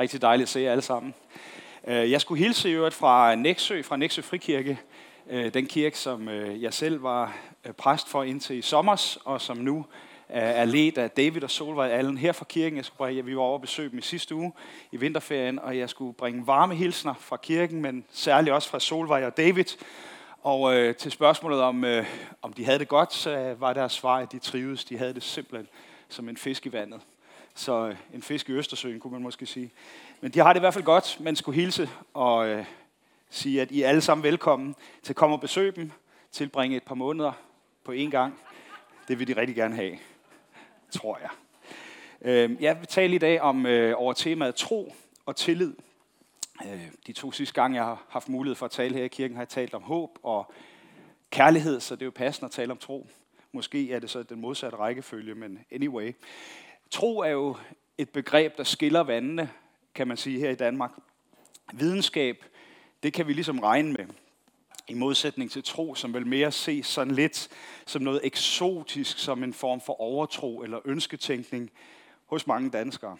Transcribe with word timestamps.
Rigtig 0.00 0.22
dejligt 0.22 0.46
at 0.46 0.48
se 0.48 0.60
jer 0.60 0.70
alle 0.70 0.82
sammen. 0.82 1.14
Øh, 1.86 2.10
jeg 2.10 2.20
skulle 2.20 2.44
hilse 2.44 2.70
i 2.70 2.72
øvrigt 2.72 2.94
fra 2.94 3.34
Næksø, 3.34 3.82
fra 3.82 3.96
Næksø 3.96 4.22
Frikirke, 4.22 4.80
øh, 5.30 5.54
den 5.54 5.66
kirke, 5.66 5.98
som 5.98 6.28
øh, 6.28 6.62
jeg 6.62 6.74
selv 6.74 7.02
var 7.02 7.36
præst 7.76 8.08
for 8.08 8.22
indtil 8.22 8.58
i 8.58 8.62
sommers, 8.62 9.18
og 9.24 9.40
som 9.40 9.56
nu 9.56 9.86
er 10.28 10.64
ledt 10.64 10.98
af 10.98 11.10
David 11.10 11.42
og 11.42 11.50
Solvej 11.50 11.88
Allen 11.88 12.18
her 12.18 12.32
fra 12.32 12.44
kirken. 12.44 12.76
Jeg 12.76 12.84
skulle 12.84 12.96
bringe, 12.96 13.24
vi 13.24 13.36
var 13.36 13.42
over 13.42 13.58
besøg 13.58 13.90
dem 13.90 13.98
i 13.98 14.02
sidste 14.02 14.34
uge 14.34 14.52
i 14.92 14.96
vinterferien, 14.96 15.58
og 15.58 15.78
jeg 15.78 15.90
skulle 15.90 16.14
bringe 16.14 16.46
varme 16.46 16.74
hilsner 16.74 17.14
fra 17.14 17.36
kirken, 17.36 17.82
men 17.82 18.04
særligt 18.10 18.54
også 18.54 18.68
fra 18.68 18.80
Solvej 18.80 19.26
og 19.26 19.36
David. 19.36 19.64
Og 20.42 20.74
øh, 20.74 20.94
til 20.96 21.12
spørgsmålet 21.12 21.60
om, 21.60 21.84
øh, 21.84 22.06
om 22.42 22.52
de 22.52 22.64
havde 22.64 22.78
det 22.78 22.88
godt, 22.88 23.12
så 23.12 23.54
var 23.58 23.72
deres 23.72 23.92
svar, 23.92 24.18
at 24.18 24.32
de 24.32 24.38
trivedes. 24.38 24.84
De 24.84 24.98
havde 24.98 25.14
det 25.14 25.22
simpelthen 25.22 25.68
som 26.08 26.28
en 26.28 26.36
fisk 26.36 26.66
i 26.66 26.72
vandet. 26.72 27.00
Så 27.56 27.88
øh, 27.88 27.96
en 28.14 28.22
fisk 28.22 28.48
i 28.48 28.52
Østersøen, 28.52 29.00
kunne 29.00 29.12
man 29.12 29.22
måske 29.22 29.46
sige. 29.46 29.70
Men 30.20 30.30
de 30.30 30.38
har 30.38 30.52
det 30.52 30.60
i 30.60 30.60
hvert 30.60 30.74
fald 30.74 30.84
godt. 30.84 31.20
Man 31.20 31.36
skulle 31.36 31.60
hilse 31.60 31.90
og 32.14 32.48
øh, 32.48 32.64
sige, 33.30 33.62
at 33.62 33.70
I 33.70 33.82
er 33.82 33.88
alle 33.88 34.00
sammen 34.00 34.22
velkommen 34.22 34.74
til 35.02 35.12
at 35.12 35.16
komme 35.16 35.36
og 35.36 35.40
besøge 35.40 35.72
dem, 35.72 35.90
tilbringe 36.32 36.76
et 36.76 36.82
par 36.82 36.94
måneder 36.94 37.32
på 37.84 37.92
én 37.92 38.10
gang. 38.10 38.40
Det 39.08 39.18
vil 39.18 39.28
de 39.28 39.40
rigtig 39.40 39.56
gerne 39.56 39.74
have, 39.74 39.98
tror 40.90 41.18
jeg. 41.22 41.30
Øh, 42.20 42.62
jeg 42.62 42.78
vil 42.78 42.86
tale 42.86 43.14
i 43.14 43.18
dag 43.18 43.40
om 43.40 43.66
øh, 43.66 43.94
over 43.96 44.12
temaet 44.12 44.54
tro 44.54 44.94
og 45.26 45.36
tillid. 45.36 45.74
Øh, 46.64 46.88
de 47.06 47.12
to 47.12 47.32
sidste 47.32 47.54
gange, 47.54 47.76
jeg 47.76 47.84
har 47.84 48.04
haft 48.08 48.28
mulighed 48.28 48.54
for 48.54 48.66
at 48.66 48.72
tale 48.72 48.94
her 48.94 49.04
i 49.04 49.08
kirken, 49.08 49.36
har 49.36 49.42
jeg 49.42 49.48
talt 49.48 49.74
om 49.74 49.82
håb 49.82 50.18
og 50.22 50.52
kærlighed, 51.30 51.80
så 51.80 51.94
det 51.94 52.02
er 52.02 52.06
jo 52.06 52.12
passende 52.14 52.46
at 52.46 52.52
tale 52.52 52.72
om 52.72 52.78
tro. 52.78 53.06
Måske 53.52 53.92
er 53.92 53.98
det 53.98 54.10
så 54.10 54.22
den 54.22 54.40
modsatte 54.40 54.78
rækkefølge, 54.78 55.34
men 55.34 55.58
anyway. 55.70 56.12
Tro 56.90 57.18
er 57.18 57.30
jo 57.30 57.56
et 57.98 58.10
begreb, 58.10 58.56
der 58.56 58.64
skiller 58.64 59.00
vandene, 59.00 59.50
kan 59.94 60.08
man 60.08 60.16
sige, 60.16 60.38
her 60.38 60.50
i 60.50 60.54
Danmark. 60.54 60.92
Videnskab, 61.72 62.44
det 63.02 63.12
kan 63.12 63.26
vi 63.26 63.32
ligesom 63.32 63.58
regne 63.58 63.92
med. 63.92 64.06
I 64.88 64.94
modsætning 64.94 65.50
til 65.50 65.64
tro, 65.64 65.94
som 65.94 66.14
vel 66.14 66.26
mere 66.26 66.52
ses 66.52 66.86
sådan 66.86 67.14
lidt 67.14 67.48
som 67.86 68.02
noget 68.02 68.20
eksotisk, 68.24 69.18
som 69.18 69.42
en 69.42 69.52
form 69.52 69.80
for 69.80 70.00
overtro 70.00 70.62
eller 70.62 70.78
ønsketænkning 70.84 71.70
hos 72.26 72.46
mange 72.46 72.70
danskere. 72.70 73.16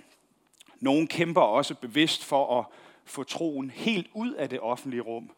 Nogle 0.80 1.06
kæmper 1.06 1.40
også 1.40 1.74
bevidst 1.74 2.24
for 2.24 2.58
at 2.58 2.66
få 3.04 3.24
troen 3.24 3.70
helt 3.70 4.06
ud 4.14 4.32
af 4.32 4.48
det 4.48 4.60
offentlige 4.60 5.00
rum. 5.00 5.30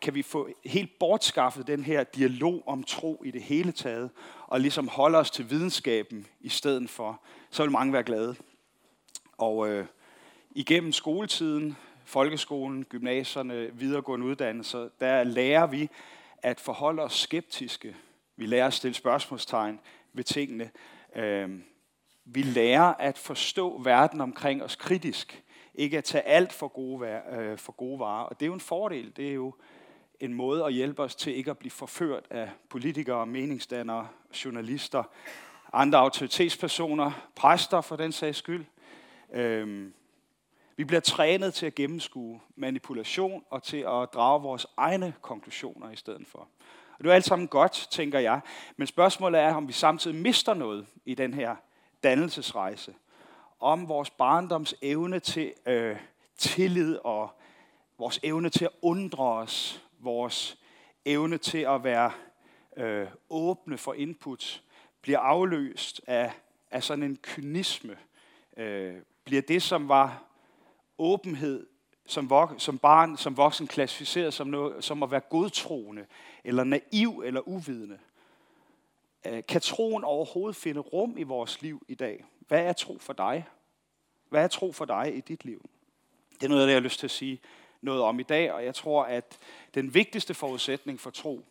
Kan 0.00 0.14
vi 0.14 0.22
få 0.22 0.48
helt 0.64 0.98
bortskaffet 0.98 1.66
den 1.66 1.84
her 1.84 2.04
dialog 2.04 2.62
om 2.66 2.84
tro 2.84 3.22
i 3.24 3.30
det 3.30 3.42
hele 3.42 3.72
taget, 3.72 4.10
og 4.46 4.60
ligesom 4.60 4.88
holde 4.88 5.18
os 5.18 5.30
til 5.30 5.50
videnskaben 5.50 6.26
i 6.40 6.48
stedet 6.48 6.90
for, 6.90 7.20
så 7.50 7.62
vil 7.62 7.72
mange 7.72 7.92
være 7.92 8.02
glade. 8.02 8.36
Og 9.38 9.68
øh, 9.68 9.86
igennem 10.50 10.92
skoletiden, 10.92 11.76
folkeskolen, 12.04 12.84
gymnasierne, 12.84 13.70
videregående 13.72 14.26
uddannelser, 14.26 14.88
der 15.00 15.24
lærer 15.24 15.66
vi 15.66 15.88
at 16.42 16.60
forholde 16.60 17.02
os 17.02 17.14
skeptiske. 17.14 17.96
Vi 18.36 18.46
lærer 18.46 18.66
at 18.66 18.74
stille 18.74 18.94
spørgsmålstegn 18.94 19.80
ved 20.12 20.24
tingene. 20.24 20.70
Øh, 21.16 21.50
vi 22.24 22.42
lærer 22.42 22.94
at 22.94 23.18
forstå 23.18 23.82
verden 23.82 24.20
omkring 24.20 24.62
os 24.62 24.76
kritisk. 24.76 25.42
Ikke 25.78 25.98
at 25.98 26.04
tage 26.04 26.22
alt 26.22 26.52
for 26.52 26.68
gode, 26.68 27.20
øh, 27.32 27.58
for 27.58 27.72
gode 27.72 27.98
varer. 27.98 28.24
Og 28.24 28.40
det 28.40 28.46
er 28.46 28.48
jo 28.48 28.54
en 28.54 28.60
fordel. 28.60 29.12
Det 29.16 29.28
er 29.28 29.34
jo 29.34 29.54
en 30.20 30.34
måde 30.34 30.64
at 30.64 30.72
hjælpe 30.72 31.02
os 31.02 31.14
til 31.14 31.36
ikke 31.36 31.50
at 31.50 31.58
blive 31.58 31.70
forført 31.70 32.24
af 32.30 32.50
politikere, 32.68 33.26
meningsdannere, 33.26 34.08
journalister, 34.44 35.02
andre 35.72 35.98
autoritetspersoner, 35.98 37.28
præster 37.36 37.80
for 37.80 37.96
den 37.96 38.12
sags 38.12 38.38
skyld. 38.38 38.64
Øhm, 39.32 39.94
vi 40.76 40.84
bliver 40.84 41.00
trænet 41.00 41.54
til 41.54 41.66
at 41.66 41.74
gennemskue 41.74 42.40
manipulation 42.56 43.44
og 43.50 43.62
til 43.62 43.76
at 43.76 44.08
drage 44.14 44.42
vores 44.42 44.66
egne 44.76 45.14
konklusioner 45.22 45.90
i 45.90 45.96
stedet 45.96 46.26
for. 46.26 46.38
Og 46.98 47.04
det 47.04 47.10
er 47.10 47.14
alt 47.14 47.24
sammen 47.24 47.48
godt, 47.48 47.88
tænker 47.90 48.18
jeg. 48.18 48.40
Men 48.76 48.86
spørgsmålet 48.86 49.40
er, 49.40 49.54
om 49.54 49.68
vi 49.68 49.72
samtidig 49.72 50.16
mister 50.16 50.54
noget 50.54 50.86
i 51.04 51.14
den 51.14 51.34
her 51.34 51.56
dannelsesrejse. 52.02 52.94
Om 53.60 53.88
vores 53.88 54.10
barndoms 54.10 54.74
evne 54.82 55.20
til 55.20 55.52
øh, 55.66 55.96
tillid 56.36 56.96
og 56.96 57.30
vores 57.98 58.20
evne 58.22 58.50
til 58.50 58.64
at 58.64 58.70
undre 58.82 59.24
os 59.24 59.84
vores 59.98 60.58
evne 61.04 61.38
til 61.38 61.58
at 61.58 61.84
være 61.84 62.12
øh, 62.76 63.06
åbne 63.30 63.78
for 63.78 63.94
input 63.94 64.62
bliver 65.02 65.18
afløst 65.18 66.00
af, 66.06 66.32
af 66.70 66.84
sådan 66.84 67.02
en 67.02 67.16
kynisme. 67.22 67.98
Øh, 68.56 68.94
bliver 69.24 69.42
det, 69.42 69.62
som 69.62 69.88
var 69.88 70.24
åbenhed 70.98 71.66
som, 72.06 72.30
vok- 72.32 72.58
som 72.58 72.78
barn, 72.78 73.16
som 73.16 73.36
voksen 73.36 73.66
klassificeret 73.66 74.34
som, 74.34 74.46
noget, 74.46 74.84
som 74.84 75.02
at 75.02 75.10
være 75.10 75.20
godtroende, 75.20 76.06
eller 76.44 76.64
naiv, 76.64 77.22
eller 77.24 77.48
uvidende. 77.48 77.98
Øh, 79.26 79.42
kan 79.48 79.60
troen 79.60 80.04
overhovedet 80.04 80.56
finde 80.56 80.80
rum 80.80 81.18
i 81.18 81.22
vores 81.22 81.62
liv 81.62 81.84
i 81.88 81.94
dag? 81.94 82.24
Hvad 82.48 82.64
er 82.64 82.72
tro 82.72 82.98
for 83.00 83.12
dig? 83.12 83.46
Hvad 84.28 84.44
er 84.44 84.48
tro 84.48 84.72
for 84.72 84.84
dig 84.84 85.16
i 85.16 85.20
dit 85.20 85.44
liv? 85.44 85.70
Det 86.30 86.42
er 86.42 86.48
noget 86.48 86.62
af 86.62 86.66
det, 86.66 86.72
jeg 86.72 86.80
har 86.80 86.84
lyst 86.84 86.98
til 86.98 87.06
at 87.06 87.10
sige 87.10 87.40
noget 87.80 88.02
om 88.02 88.20
i 88.20 88.22
dag, 88.22 88.52
og 88.52 88.64
jeg 88.64 88.74
tror, 88.74 89.04
at 89.04 89.38
den 89.74 89.94
vigtigste 89.94 90.34
forudsætning 90.34 91.00
for 91.00 91.10
tro, 91.10 91.44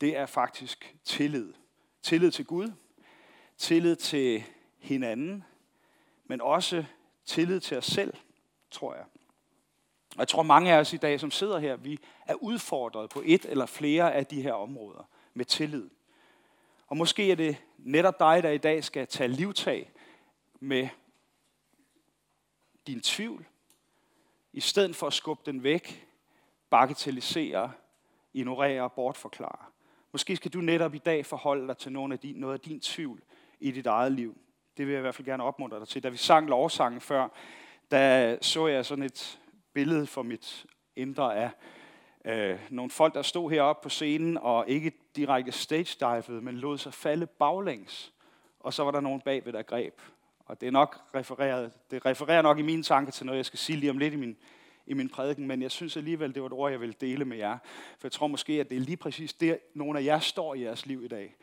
det 0.00 0.16
er 0.16 0.26
faktisk 0.26 0.96
tillid. 1.04 1.52
Tillid 2.02 2.30
til 2.30 2.44
Gud, 2.44 2.72
tillid 3.58 3.96
til 3.96 4.44
hinanden, 4.78 5.44
men 6.24 6.40
også 6.40 6.84
tillid 7.24 7.60
til 7.60 7.76
os 7.76 7.86
selv, 7.86 8.14
tror 8.70 8.94
jeg. 8.94 9.04
Og 10.10 10.18
jeg 10.18 10.28
tror, 10.28 10.42
mange 10.42 10.72
af 10.72 10.78
os 10.78 10.92
i 10.92 10.96
dag, 10.96 11.20
som 11.20 11.30
sidder 11.30 11.58
her, 11.58 11.76
vi 11.76 11.98
er 12.26 12.34
udfordret 12.34 13.10
på 13.10 13.22
et 13.24 13.44
eller 13.44 13.66
flere 13.66 14.14
af 14.14 14.26
de 14.26 14.42
her 14.42 14.52
områder 14.52 15.08
med 15.34 15.44
tillid. 15.44 15.90
Og 16.86 16.96
måske 16.96 17.30
er 17.30 17.36
det 17.36 17.56
netop 17.78 18.18
dig, 18.18 18.42
der 18.42 18.50
i 18.50 18.58
dag 18.58 18.84
skal 18.84 19.06
tage 19.06 19.28
livtag 19.28 19.90
med 20.60 20.88
din 22.86 23.00
tvivl, 23.00 23.46
i 24.52 24.60
stedet 24.60 24.96
for 24.96 25.06
at 25.06 25.12
skubbe 25.12 25.42
den 25.46 25.62
væk, 25.62 26.06
bagatellisere, 26.70 27.72
ignorere 28.32 28.82
og 28.82 28.92
bortforklare. 28.92 29.66
Måske 30.12 30.36
skal 30.36 30.52
du 30.52 30.60
netop 30.60 30.94
i 30.94 30.98
dag 30.98 31.26
forholde 31.26 31.68
dig 31.68 31.76
til 31.76 31.92
nogle 31.92 32.14
af 32.14 32.20
din, 32.20 32.36
noget 32.36 32.54
af 32.54 32.60
din 32.60 32.80
tvivl 32.80 33.22
i 33.60 33.70
dit 33.70 33.86
eget 33.86 34.12
liv. 34.12 34.36
Det 34.76 34.86
vil 34.86 34.92
jeg 34.92 35.00
i 35.00 35.02
hvert 35.02 35.14
fald 35.14 35.26
gerne 35.26 35.44
opmuntre 35.44 35.80
dig 35.80 35.88
til. 35.88 36.02
Da 36.02 36.08
vi 36.08 36.16
sang 36.16 36.48
lovsangen 36.48 37.00
før, 37.00 37.28
der 37.90 38.38
så 38.40 38.66
jeg 38.66 38.86
sådan 38.86 39.04
et 39.04 39.40
billede 39.72 40.06
for 40.06 40.22
mit 40.22 40.66
indre 40.96 41.36
af 41.36 41.50
øh, 42.24 42.60
nogle 42.70 42.90
folk, 42.90 43.14
der 43.14 43.22
stod 43.22 43.50
heroppe 43.50 43.82
på 43.82 43.88
scenen 43.88 44.38
og 44.38 44.68
ikke 44.68 44.92
direkte 45.16 45.52
stage 45.52 45.96
divede, 46.00 46.42
men 46.42 46.56
lod 46.56 46.78
sig 46.78 46.94
falde 46.94 47.26
baglæns. 47.26 48.12
Og 48.60 48.72
så 48.72 48.84
var 48.84 48.90
der 48.90 49.00
nogen 49.00 49.20
bagved, 49.20 49.52
der 49.52 49.62
greb 49.62 50.00
og 50.50 50.60
det 50.60 50.66
er 50.66 50.70
nok 50.70 51.00
refereret, 51.14 51.72
det 51.90 52.06
refererer 52.06 52.42
nok 52.42 52.58
i 52.58 52.62
mine 52.62 52.82
tanker 52.82 53.12
til 53.12 53.26
noget, 53.26 53.36
jeg 53.36 53.46
skal 53.46 53.58
sige 53.58 53.76
lige 53.76 53.90
om 53.90 53.98
lidt 53.98 54.14
i 54.14 54.16
min, 54.16 54.36
i 54.86 54.94
min 54.94 55.08
prædiken, 55.08 55.46
men 55.46 55.62
jeg 55.62 55.70
synes 55.70 55.96
alligevel, 55.96 56.34
det 56.34 56.42
var 56.42 56.46
et 56.46 56.52
ord, 56.52 56.70
jeg 56.70 56.80
vil 56.80 56.96
dele 57.00 57.24
med 57.24 57.36
jer. 57.36 57.58
For 57.98 58.06
jeg 58.06 58.12
tror 58.12 58.26
måske, 58.26 58.52
at 58.52 58.70
det 58.70 58.76
er 58.76 58.80
lige 58.80 58.96
præcis 58.96 59.32
det, 59.32 59.58
nogle 59.74 59.98
af 59.98 60.04
jer 60.04 60.18
står 60.18 60.54
i 60.54 60.62
jeres 60.62 60.86
liv 60.86 61.04
i 61.04 61.08
dag. 61.08 61.36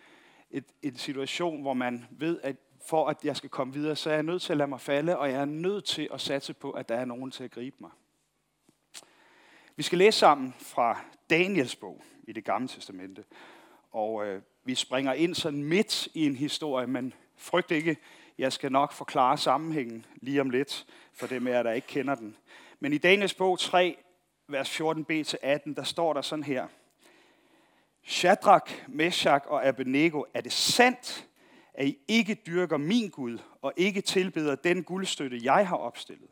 Et, 0.51 0.65
en 0.81 0.95
situation, 0.95 1.61
hvor 1.61 1.73
man 1.73 2.05
ved, 2.11 2.39
at 2.43 2.55
for 2.85 3.07
at 3.07 3.17
jeg 3.23 3.37
skal 3.37 3.49
komme 3.49 3.73
videre, 3.73 3.95
så 3.95 4.09
er 4.09 4.13
jeg 4.13 4.23
nødt 4.23 4.41
til 4.41 4.53
at 4.53 4.57
lade 4.57 4.69
mig 4.69 4.81
falde, 4.81 5.17
og 5.17 5.31
jeg 5.31 5.41
er 5.41 5.45
nødt 5.45 5.85
til 5.85 6.09
at 6.13 6.21
satse 6.21 6.53
på, 6.53 6.71
at 6.71 6.89
der 6.89 6.95
er 6.95 7.05
nogen 7.05 7.31
til 7.31 7.43
at 7.43 7.51
gribe 7.51 7.75
mig. 7.79 7.91
Vi 9.75 9.83
skal 9.83 9.97
læse 9.97 10.19
sammen 10.19 10.55
fra 10.59 10.99
Daniels 11.29 11.75
bog 11.75 12.03
i 12.23 12.33
det 12.33 12.45
gamle 12.45 12.67
testamente. 12.67 13.23
Og 13.91 14.27
øh, 14.27 14.41
vi 14.63 14.75
springer 14.75 15.13
ind 15.13 15.35
sådan 15.35 15.63
midt 15.63 16.07
i 16.13 16.25
en 16.25 16.35
historie, 16.35 16.87
men 16.87 17.13
frygt 17.35 17.71
ikke, 17.71 17.97
jeg 18.37 18.53
skal 18.53 18.71
nok 18.71 18.91
forklare 18.91 19.37
sammenhængen 19.37 20.05
lige 20.21 20.41
om 20.41 20.49
lidt, 20.49 20.85
for 21.13 21.27
dem 21.27 21.47
af 21.47 21.51
jer, 21.51 21.63
der 21.63 21.71
ikke 21.71 21.87
kender 21.87 22.15
den. 22.15 22.37
Men 22.79 22.93
i 22.93 22.97
Daniels 22.97 23.33
bog 23.33 23.59
3, 23.59 23.97
vers 24.47 24.81
14b-18, 24.81 25.73
der 25.73 25.83
står 25.83 26.13
der 26.13 26.21
sådan 26.21 26.43
her. 26.43 26.67
Shadrach, 28.03 28.83
Meshach 28.87 29.45
og 29.47 29.67
Abednego, 29.67 30.23
er 30.33 30.41
det 30.41 30.51
sandt, 30.51 31.27
at 31.73 31.87
I 31.87 31.97
ikke 32.07 32.33
dyrker 32.47 32.77
min 32.77 33.09
Gud, 33.09 33.37
og 33.61 33.73
ikke 33.77 34.01
tilbeder 34.01 34.55
den 34.55 34.83
guldstøtte, 34.83 35.39
jeg 35.43 35.67
har 35.67 35.77
opstillet? 35.77 36.29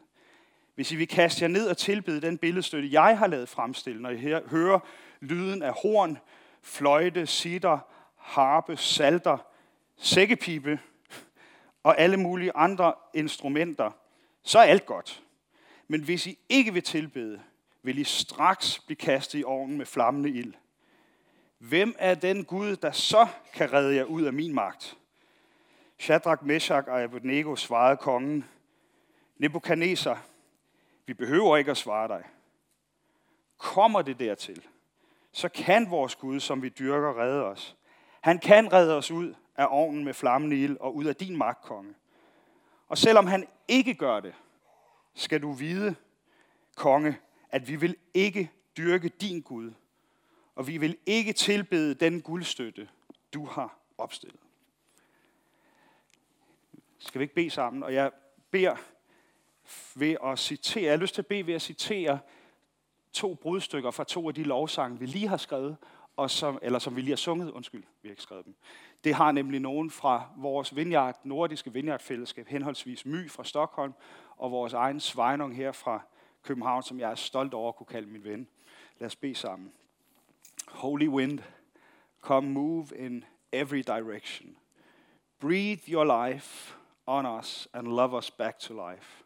Hvis 0.75 0.92
I 0.92 0.96
vil 0.96 1.07
kaste 1.07 1.44
jer 1.44 1.48
ned 1.48 1.68
og 1.68 1.78
tilbede 1.78 2.22
den 2.22 2.38
billedstøtte, 2.38 2.90
jeg 2.92 3.18
har 3.18 3.28
lavet 3.28 3.50
fremstille, 3.50 4.02
når 4.02 4.10
I 4.10 4.18
hører 4.48 4.80
lyden 5.19 5.62
af 5.62 5.74
horn, 5.81 6.18
fløjte, 6.62 7.28
sitter, 7.28 7.80
harpe, 8.18 8.78
salter, 8.78 9.38
sækkepipe 9.98 10.80
og 11.86 12.00
alle 12.00 12.18
mulige 12.18 12.56
andre 12.56 12.94
instrumenter, 13.14 13.92
så 14.44 14.60
er 14.60 14.64
alt 14.64 14.86
godt. 14.86 15.24
Men 15.88 16.04
hvis 16.04 16.28
I 16.28 16.40
ikke 16.50 16.74
vil 16.74 16.84
tilbede, 16.84 17.42
vil 17.84 17.98
I 17.98 18.04
straks 18.04 18.80
blive 18.80 18.96
kastet 18.96 19.40
i 19.40 19.44
ovnen 19.44 19.78
med 19.78 19.86
flammende 19.86 20.30
ild. 20.30 20.54
Hvem 21.58 21.96
er 22.00 22.16
den 22.16 22.46
Gud, 22.46 22.76
der 22.76 22.92
så 22.92 23.28
kan 23.54 23.74
redde 23.74 23.96
jer 23.96 24.04
ud 24.04 24.24
af 24.24 24.34
min 24.34 24.54
magt? 24.54 24.98
Shadrach, 26.00 26.44
Meshach 26.44 26.90
og 26.90 27.02
Abednego 27.02 27.56
svarede 27.56 27.98
kongen, 27.98 28.46
Nebuchadnezzar, 29.38 30.22
Vi 31.06 31.14
behøver 31.14 31.58
ikke 31.58 31.72
at 31.72 31.78
svare 31.78 32.08
dig. 32.08 32.24
Kommer 33.58 34.02
det 34.02 34.20
dertil, 34.20 34.62
så 35.31 35.50
kan 35.50 35.92
vores 35.92 36.16
Gud, 36.16 36.40
som 36.40 36.62
vi 36.62 36.70
dyrker, 36.70 37.22
redde 37.22 37.44
os. 37.44 37.76
Han 38.22 38.40
kan 38.40 38.74
redde 38.74 38.98
os 38.98 39.12
ud 39.12 39.36
af 39.57 39.68
ovnen 39.69 40.06
med 40.06 40.13
flammende 40.13 40.62
ild 40.62 40.78
og 40.78 40.96
ud 40.96 41.06
af 41.06 41.16
din 41.16 41.38
magtkonge. 41.38 41.94
Og 42.88 42.98
selvom 42.98 43.28
han 43.28 43.48
ikke 43.68 43.94
gør 43.94 44.19
det, 44.19 44.34
skal 45.13 45.42
du 45.42 45.52
vide, 45.52 45.96
konge, 46.75 47.18
at 47.50 47.68
vi 47.68 47.75
vil 47.75 47.96
ikke 48.13 48.52
dyrke 48.78 49.10
din 49.10 49.42
Gud, 49.42 49.72
og 50.56 50.68
vi 50.68 50.78
vil 50.78 50.98
ikke 51.06 51.34
tilbede 51.34 51.94
den 51.94 52.22
guldstøtte, 52.22 52.90
du 53.34 53.46
har 53.46 53.78
opstillet. 53.98 54.40
Skal 56.98 57.19
vi 57.19 57.24
ikke 57.24 57.36
bede 57.36 57.50
sammen? 57.50 57.84
Og 57.84 57.94
jeg 57.94 58.12
beder 58.52 58.75
ved 59.96 60.18
at 60.24 60.40
citere, 60.40 60.84
jeg 60.84 60.92
har 60.92 60.98
lyst 60.98 61.13
til 61.13 61.22
at 61.22 61.28
bede 61.28 61.48
ved 61.48 61.54
at 61.54 61.62
citere 61.62 62.19
to 63.13 63.36
brudstykker 63.36 63.92
fra 63.92 64.04
to 64.04 64.28
af 64.28 64.34
de 64.34 64.44
lovsange, 64.44 65.00
vi 65.00 65.06
lige 65.06 65.28
har 65.28 65.38
skrevet, 65.38 65.78
og 66.18 66.31
som, 66.31 66.60
eller 66.62 66.80
som 66.80 66.96
vi 66.96 67.02
lige 67.02 67.12
har 67.12 67.16
sunget, 67.16 67.52
undskyld, 67.52 67.84
vi 68.02 68.07
har 68.07 68.12
ikke 68.12 68.22
skrevet 68.22 68.46
dem. 68.46 68.56
Det 69.06 69.13
har 69.16 69.31
nemlig 69.31 69.60
nogen 69.60 69.92
fra 69.92 70.30
vores 70.38 70.75
vineyard, 70.75 71.19
nordiske 71.24 71.74
vineyardfællesskab, 71.74 72.48
henholdsvis 72.48 73.06
My 73.06 73.30
fra 73.31 73.44
Stockholm, 73.44 73.94
og 74.38 74.52
vores 74.52 74.74
egen 74.74 75.00
Svejnung 75.00 75.56
her 75.56 75.72
fra 75.72 76.02
København, 76.44 76.84
som 76.84 77.00
jeg 77.00 77.12
er 77.12 77.16
stolt 77.16 77.54
over 77.54 77.69
at 77.69 77.75
kunne 77.75 77.88
kalde 77.88 78.07
min 78.07 78.24
ven. 78.24 78.48
Lad 79.00 79.06
os 79.06 79.16
bede 79.16 79.36
sammen. 79.36 79.74
Holy 80.68 81.07
wind, 81.07 81.40
come 82.22 82.50
move 82.50 82.88
in 82.96 83.25
every 83.54 83.81
direction. 83.88 84.57
Breathe 85.40 85.81
your 85.88 86.28
life 86.28 86.75
on 87.06 87.40
us 87.40 87.68
and 87.74 87.88
love 87.88 88.18
us 88.18 88.31
back 88.31 88.60
to 88.60 88.92
life. 88.92 89.24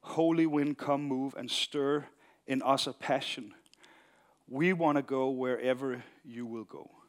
Holy 0.00 0.46
wind, 0.46 0.76
come 0.76 1.04
move 1.04 1.32
and 1.38 1.48
stir 1.48 2.02
in 2.46 2.62
us 2.74 2.86
a 2.86 2.92
passion. 2.92 3.54
We 4.48 4.72
want 4.72 4.96
to 4.96 5.02
go 5.02 5.30
wherever 5.30 6.02
you 6.24 6.46
will 6.46 6.64
go. 6.64 7.03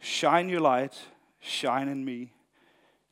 Shine 0.00 0.48
your 0.48 0.60
light, 0.60 1.08
shine 1.40 1.88
in 1.88 2.04
me. 2.04 2.32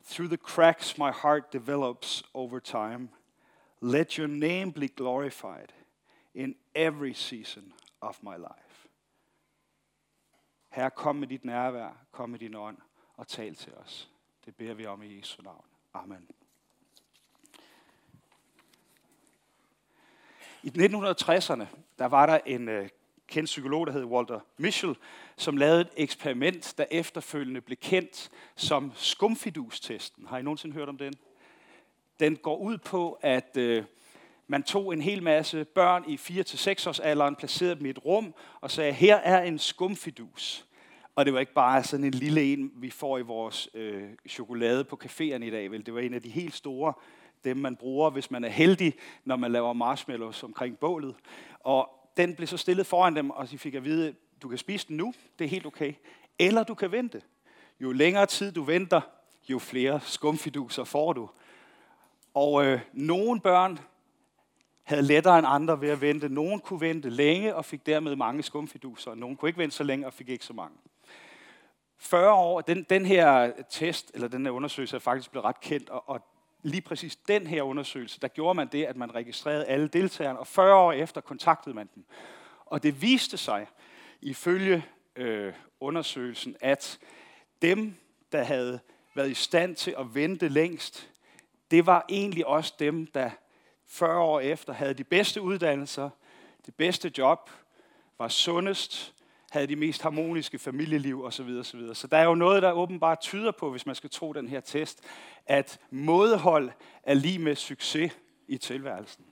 Through 0.03 0.29
the 0.29 0.37
cracks 0.37 0.97
my 0.97 1.11
heart 1.11 1.51
develops 1.51 2.23
over 2.33 2.59
time, 2.59 3.09
let 3.81 4.17
your 4.17 4.27
name 4.27 4.71
be 4.71 4.87
glorified 4.87 5.73
in 6.33 6.55
every 6.75 7.13
season 7.13 7.73
of 8.01 8.23
my 8.23 8.37
life. 8.37 8.87
Herre, 10.69 10.89
kom 10.89 11.15
med 11.15 11.27
dit 11.27 11.45
nærvær, 11.45 12.05
kom 12.11 12.29
med 12.29 12.39
din 12.39 12.55
ånd 12.55 12.77
og 13.15 13.27
tal 13.27 13.55
til 13.55 13.73
os. 13.73 14.09
Det 14.45 14.55
beder 14.55 14.73
vi 14.73 14.85
om 14.85 15.03
i 15.03 15.17
Jesu 15.17 15.41
navn. 15.41 15.65
Amen. 15.93 16.27
I 20.63 20.69
1960'erne, 20.69 21.65
der 21.99 22.05
var 22.05 22.25
der 22.25 22.39
en 22.45 22.69
øh, 22.69 22.89
kendt 23.27 23.45
psykolog, 23.45 23.87
der 23.87 23.93
hed 23.93 24.03
Walter 24.03 24.39
Mischel, 24.57 24.95
som 25.37 25.57
lavede 25.57 25.81
et 25.81 25.89
eksperiment, 25.97 26.73
der 26.77 26.85
efterfølgende 26.91 27.61
blev 27.61 27.77
kendt 27.81 28.29
som 28.55 28.91
skumfidustesten. 28.95 30.27
Har 30.27 30.37
I 30.37 30.41
nogensinde 30.41 30.75
hørt 30.75 30.89
om 30.89 30.97
den? 30.97 31.13
Den 32.19 32.35
går 32.35 32.57
ud 32.57 32.77
på, 32.77 33.19
at 33.21 33.57
øh, 33.57 33.83
man 34.47 34.63
tog 34.63 34.93
en 34.93 35.01
hel 35.01 35.23
masse 35.23 35.65
børn 35.65 36.03
i 36.07 36.15
4-6 36.15 36.89
års 36.89 36.99
alderen, 36.99 37.35
placerede 37.35 37.75
dem 37.75 37.85
i 37.85 37.89
et 37.89 38.05
rum 38.05 38.33
og 38.61 38.71
sagde, 38.71 38.93
her 38.93 39.15
er 39.15 39.43
en 39.43 39.59
skumfidus. 39.59 40.65
Og 41.15 41.25
det 41.25 41.33
var 41.33 41.39
ikke 41.39 41.53
bare 41.53 41.83
sådan 41.83 42.05
en 42.05 42.13
lille 42.13 42.53
en, 42.53 42.71
vi 42.75 42.89
får 42.89 43.17
i 43.17 43.21
vores 43.21 43.69
øh, 43.73 44.03
chokolade 44.29 44.83
på 44.83 44.99
caféerne 45.03 45.43
i 45.43 45.49
dag. 45.49 45.71
Vel? 45.71 45.85
Det 45.85 45.93
var 45.93 45.99
en 45.99 46.13
af 46.13 46.21
de 46.21 46.29
helt 46.29 46.55
store 46.55 46.93
dem 47.43 47.57
man 47.57 47.75
bruger, 47.75 48.09
hvis 48.09 48.31
man 48.31 48.43
er 48.43 48.49
heldig, 48.49 48.93
når 49.25 49.35
man 49.35 49.51
laver 49.51 49.73
marshmallows 49.73 50.43
omkring 50.43 50.79
bålet. 50.79 51.15
Og 51.59 51.89
den 52.17 52.35
blev 52.35 52.47
så 52.47 52.57
stillet 52.57 52.85
foran 52.85 53.15
dem, 53.15 53.29
og 53.29 53.51
de 53.51 53.57
fik 53.57 53.73
at 53.73 53.83
vide, 53.83 54.15
du 54.41 54.49
kan 54.49 54.57
spise 54.57 54.87
den 54.87 54.97
nu, 54.97 55.13
det 55.39 55.45
er 55.45 55.49
helt 55.49 55.65
okay. 55.65 55.93
Eller 56.39 56.63
du 56.63 56.73
kan 56.73 56.91
vente. 56.91 57.21
Jo 57.79 57.91
længere 57.91 58.25
tid 58.25 58.51
du 58.51 58.63
venter, 58.63 59.01
jo 59.49 59.59
flere 59.59 59.99
skumfiduser 60.03 60.83
får 60.83 61.13
du. 61.13 61.29
Og 62.33 62.65
øh, 62.65 62.81
nogle 62.93 63.41
børn 63.41 63.79
havde 64.83 65.01
lettere 65.01 65.39
end 65.39 65.47
andre 65.49 65.81
ved 65.81 65.89
at 65.89 66.01
vente. 66.01 66.29
Nogle 66.29 66.59
kunne 66.59 66.81
vente 66.81 67.09
længe 67.09 67.55
og 67.55 67.65
fik 67.65 67.85
dermed 67.85 68.15
mange 68.15 68.43
skumfiduser, 68.43 69.11
og 69.11 69.17
nogle 69.17 69.37
kunne 69.37 69.49
ikke 69.49 69.59
vente 69.59 69.75
så 69.75 69.83
længe 69.83 70.05
og 70.05 70.13
fik 70.13 70.29
ikke 70.29 70.45
så 70.45 70.53
mange. 70.53 70.77
40 71.97 72.33
år, 72.33 72.61
den, 72.61 72.83
den 72.83 73.05
her 73.05 73.51
test, 73.69 74.11
eller 74.13 74.27
den 74.27 74.45
her 74.45 74.51
undersøgelse 74.51 74.95
er 74.95 74.99
faktisk 74.99 75.31
blevet 75.31 75.45
ret 75.45 75.59
kendt, 75.59 75.89
og, 75.89 76.09
og 76.09 76.21
lige 76.61 76.81
præcis 76.81 77.15
den 77.15 77.47
her 77.47 77.61
undersøgelse, 77.61 78.19
der 78.19 78.27
gjorde 78.27 78.55
man 78.55 78.67
det, 78.67 78.85
at 78.85 78.95
man 78.95 79.15
registrerede 79.15 79.65
alle 79.65 79.87
deltagerne, 79.87 80.39
og 80.39 80.47
40 80.47 80.75
år 80.75 80.91
efter 80.91 81.21
kontaktede 81.21 81.75
man 81.75 81.89
dem. 81.95 82.05
Og 82.65 82.83
det 82.83 83.01
viste 83.01 83.37
sig, 83.37 83.67
ifølge 84.21 84.85
øh, 85.15 85.53
undersøgelsen, 85.79 86.55
at 86.61 86.99
dem, 87.61 87.95
der 88.31 88.43
havde 88.43 88.79
været 89.13 89.31
i 89.31 89.33
stand 89.33 89.75
til 89.75 89.95
at 89.99 90.15
vente 90.15 90.47
længst, 90.47 91.09
det 91.71 91.85
var 91.85 92.05
egentlig 92.09 92.47
også 92.47 92.73
dem, 92.79 93.07
der 93.07 93.29
40 93.87 94.19
år 94.19 94.39
efter 94.39 94.73
havde 94.73 94.93
de 94.93 95.03
bedste 95.03 95.41
uddannelser, 95.41 96.09
det 96.65 96.75
bedste 96.75 97.11
job, 97.17 97.49
var 98.17 98.27
sundest, 98.27 99.13
havde 99.51 99.67
de 99.67 99.75
mest 99.75 100.01
harmoniske 100.01 100.59
familieliv 100.59 101.23
osv. 101.23 101.57
osv. 101.59 101.93
Så 101.93 102.07
der 102.07 102.17
er 102.17 102.23
jo 102.23 102.35
noget, 102.35 102.63
der 102.63 102.71
åbenbart 102.71 103.19
tyder 103.19 103.51
på, 103.51 103.71
hvis 103.71 103.85
man 103.85 103.95
skal 103.95 104.09
tro 104.09 104.33
den 104.33 104.47
her 104.47 104.59
test, 104.59 105.03
at 105.45 105.79
modhold 105.91 106.71
er 107.03 107.13
lige 107.13 107.39
med 107.39 107.55
succes 107.55 108.11
i 108.47 108.57
tilværelsen. 108.57 109.25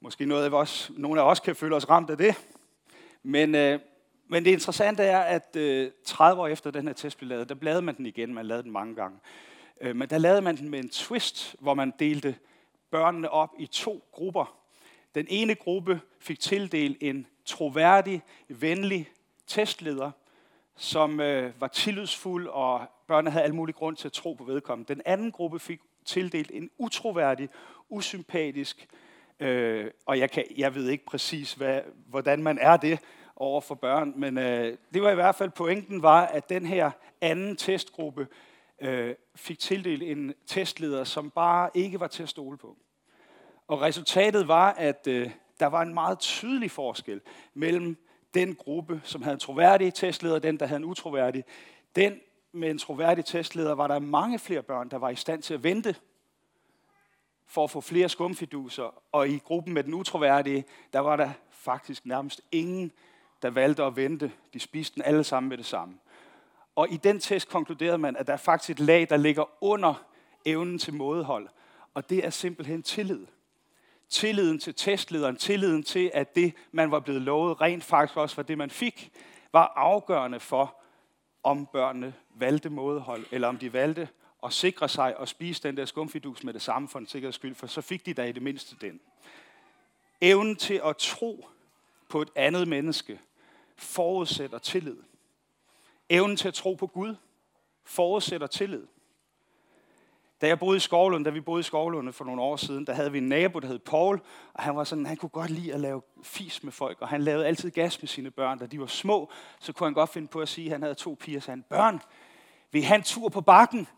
Måske 0.00 0.26
noget 0.26 0.44
af 0.44 0.50
os, 0.50 0.90
nogle 0.96 1.20
af 1.20 1.24
os 1.30 1.40
kan 1.40 1.56
føle 1.56 1.76
os 1.76 1.88
ramt 1.88 2.10
af 2.10 2.18
det. 2.18 2.34
Men, 3.22 3.54
øh, 3.54 3.80
men 4.28 4.44
det 4.44 4.50
interessante 4.50 5.02
er, 5.02 5.20
at 5.20 5.56
øh, 5.56 5.90
30 6.04 6.42
år 6.42 6.46
efter 6.46 6.70
den 6.70 6.86
her 6.86 6.94
test 6.94 7.18
blev 7.18 7.28
lavet, 7.28 7.48
der 7.48 7.54
lavede 7.62 7.82
man 7.82 7.96
den 7.96 8.06
igen. 8.06 8.34
Man 8.34 8.46
lavede 8.46 8.62
den 8.62 8.72
mange 8.72 8.94
gange. 8.94 9.18
Øh, 9.80 9.96
men 9.96 10.08
der 10.08 10.18
lavede 10.18 10.42
man 10.42 10.56
den 10.56 10.68
med 10.68 10.78
en 10.78 10.88
twist, 10.88 11.56
hvor 11.60 11.74
man 11.74 11.92
delte 11.98 12.36
børnene 12.90 13.30
op 13.30 13.54
i 13.58 13.66
to 13.66 14.04
grupper. 14.12 14.58
Den 15.14 15.26
ene 15.28 15.54
gruppe 15.54 16.00
fik 16.20 16.40
tildelt 16.40 16.96
en 17.00 17.26
troværdig, 17.46 18.22
venlig 18.48 19.10
testleder, 19.46 20.10
som 20.76 21.20
øh, 21.20 21.60
var 21.60 21.68
tillidsfuld, 21.68 22.48
og 22.48 22.86
børnene 23.06 23.30
havde 23.30 23.44
al 23.44 23.54
mulig 23.54 23.74
grund 23.74 23.96
til 23.96 24.08
at 24.08 24.12
tro 24.12 24.32
på 24.32 24.44
vedkommende. 24.44 24.94
Den 24.94 25.02
anden 25.04 25.32
gruppe 25.32 25.58
fik 25.58 25.80
tildelt 26.04 26.50
en 26.54 26.70
utroværdig, 26.78 27.48
usympatisk, 27.88 28.88
øh, 29.40 29.90
og 30.06 30.18
jeg, 30.18 30.30
kan, 30.30 30.44
jeg 30.56 30.74
ved 30.74 30.88
ikke 30.88 31.04
præcis, 31.04 31.54
hvad, 31.54 31.80
hvordan 32.06 32.42
man 32.42 32.58
er 32.58 32.76
det 32.76 32.98
over 33.36 33.60
for 33.60 33.74
børn, 33.74 34.12
men 34.16 34.38
øh, 34.38 34.78
det 34.94 35.02
var 35.02 35.10
i 35.10 35.14
hvert 35.14 35.34
fald 35.34 35.50
pointen 35.50 36.02
var, 36.02 36.26
at 36.26 36.48
den 36.48 36.66
her 36.66 36.90
anden 37.20 37.56
testgruppe 37.56 38.28
øh, 38.80 39.14
fik 39.34 39.58
tildelt 39.58 40.02
en 40.02 40.34
testleder, 40.46 41.04
som 41.04 41.30
bare 41.30 41.70
ikke 41.74 42.00
var 42.00 42.06
til 42.06 42.22
at 42.22 42.28
stole 42.28 42.58
på. 42.58 42.76
Og 43.68 43.80
resultatet 43.80 44.48
var, 44.48 44.72
at 44.72 45.06
øh, 45.06 45.30
der 45.60 45.66
var 45.66 45.82
en 45.82 45.94
meget 45.94 46.18
tydelig 46.18 46.70
forskel 46.70 47.20
mellem 47.54 47.96
den 48.34 48.54
gruppe, 48.54 49.00
som 49.04 49.22
havde 49.22 49.34
en 49.34 49.40
troværdig 49.40 49.94
testleder, 49.94 50.34
og 50.34 50.42
den, 50.42 50.58
der 50.58 50.66
havde 50.66 50.76
en 50.76 50.84
utroværdig. 50.84 51.44
Den 51.96 52.20
med 52.52 52.70
en 52.70 52.78
troværdig 52.78 53.24
testleder 53.24 53.72
var 53.72 53.86
der 53.86 53.98
mange 53.98 54.38
flere 54.38 54.62
børn, 54.62 54.88
der 54.88 54.96
var 54.96 55.10
i 55.10 55.14
stand 55.14 55.42
til 55.42 55.54
at 55.54 55.62
vente 55.62 55.94
for 57.46 57.64
at 57.64 57.70
få 57.70 57.80
flere 57.80 58.08
skumfiduser. 58.08 59.02
Og 59.12 59.28
i 59.28 59.38
gruppen 59.38 59.74
med 59.74 59.84
den 59.84 59.94
utroværdige, 59.94 60.64
der 60.92 61.00
var 61.00 61.16
der 61.16 61.30
faktisk 61.50 62.06
nærmest 62.06 62.40
ingen, 62.52 62.92
der 63.42 63.50
valgte 63.50 63.82
at 63.82 63.96
vente. 63.96 64.32
De 64.52 64.60
spiste 64.60 64.94
den 64.94 65.02
alle 65.02 65.24
sammen 65.24 65.48
med 65.48 65.58
det 65.58 65.66
samme. 65.66 65.98
Og 66.76 66.92
i 66.92 66.96
den 66.96 67.20
test 67.20 67.48
konkluderede 67.48 67.98
man, 67.98 68.16
at 68.16 68.26
der 68.26 68.32
er 68.32 68.36
faktisk 68.36 68.70
et 68.70 68.86
lag, 68.86 69.06
der 69.10 69.16
ligger 69.16 69.44
under 69.60 70.04
evnen 70.44 70.78
til 70.78 70.94
mådehold. 70.94 71.48
Og 71.94 72.10
det 72.10 72.26
er 72.26 72.30
simpelthen 72.30 72.82
tillid 72.82 73.26
tilliden 74.08 74.58
til 74.58 74.74
testlederen, 74.74 75.36
tilliden 75.36 75.82
til, 75.82 76.10
at 76.14 76.34
det, 76.34 76.54
man 76.72 76.90
var 76.90 77.00
blevet 77.00 77.22
lovet, 77.22 77.60
rent 77.60 77.84
faktisk 77.84 78.16
også 78.16 78.36
var 78.36 78.42
det, 78.42 78.58
man 78.58 78.70
fik, 78.70 79.12
var 79.52 79.72
afgørende 79.76 80.40
for, 80.40 80.76
om 81.42 81.66
børnene 81.66 82.14
valgte 82.34 82.70
mådehold, 82.70 83.24
eller 83.30 83.48
om 83.48 83.58
de 83.58 83.72
valgte 83.72 84.08
at 84.42 84.52
sikre 84.52 84.88
sig 84.88 85.16
og 85.16 85.28
spise 85.28 85.62
den 85.62 85.76
der 85.76 85.84
skumfidus 85.84 86.44
med 86.44 86.54
det 86.54 86.62
samme 86.62 86.88
for 86.88 86.98
en 86.98 87.06
sikkerheds 87.06 87.34
skyld, 87.34 87.54
for 87.54 87.66
så 87.66 87.80
fik 87.80 88.06
de 88.06 88.14
da 88.14 88.24
i 88.24 88.32
det 88.32 88.42
mindste 88.42 88.76
den. 88.80 89.00
Evnen 90.20 90.56
til 90.56 90.80
at 90.84 90.96
tro 90.96 91.48
på 92.08 92.22
et 92.22 92.30
andet 92.34 92.68
menneske 92.68 93.20
forudsætter 93.76 94.58
tillid. 94.58 94.96
Evnen 96.08 96.36
til 96.36 96.48
at 96.48 96.54
tro 96.54 96.74
på 96.74 96.86
Gud 96.86 97.14
forudsætter 97.84 98.46
tillid. 98.46 98.86
Da 100.40 100.46
jeg 100.46 100.58
boede 100.58 100.76
i 100.76 100.80
Skovlund, 100.80 101.24
da 101.24 101.30
vi 101.30 101.40
boede 101.40 101.60
i 101.60 101.62
Skovlund 101.62 102.12
for 102.12 102.24
nogle 102.24 102.42
år 102.42 102.56
siden, 102.56 102.86
der 102.86 102.92
havde 102.92 103.12
vi 103.12 103.18
en 103.18 103.28
nabo, 103.28 103.58
der 103.58 103.68
hed 103.68 103.78
Paul, 103.78 104.20
og 104.54 104.62
han 104.62 104.76
var 104.76 104.84
sådan, 104.84 105.06
han 105.06 105.16
kunne 105.16 105.28
godt 105.28 105.50
lide 105.50 105.74
at 105.74 105.80
lave 105.80 106.02
fis 106.22 106.62
med 106.62 106.72
folk, 106.72 106.98
og 107.00 107.08
han 107.08 107.22
lavede 107.22 107.46
altid 107.46 107.70
gas 107.70 108.02
med 108.02 108.08
sine 108.08 108.30
børn. 108.30 108.58
Da 108.58 108.66
de 108.66 108.80
var 108.80 108.86
små, 108.86 109.30
så 109.60 109.72
kunne 109.72 109.86
han 109.86 109.94
godt 109.94 110.10
finde 110.10 110.28
på 110.28 110.40
at 110.40 110.48
sige, 110.48 110.66
at 110.66 110.72
han 110.72 110.82
havde 110.82 110.94
to 110.94 111.16
piger, 111.20 111.40
så 111.40 111.50
han, 111.50 111.64
børn, 111.70 112.00
vi 112.72 112.80
have 112.80 112.96
en 112.96 113.02
tur 113.02 113.28
på 113.28 113.40
bakken? 113.40 113.88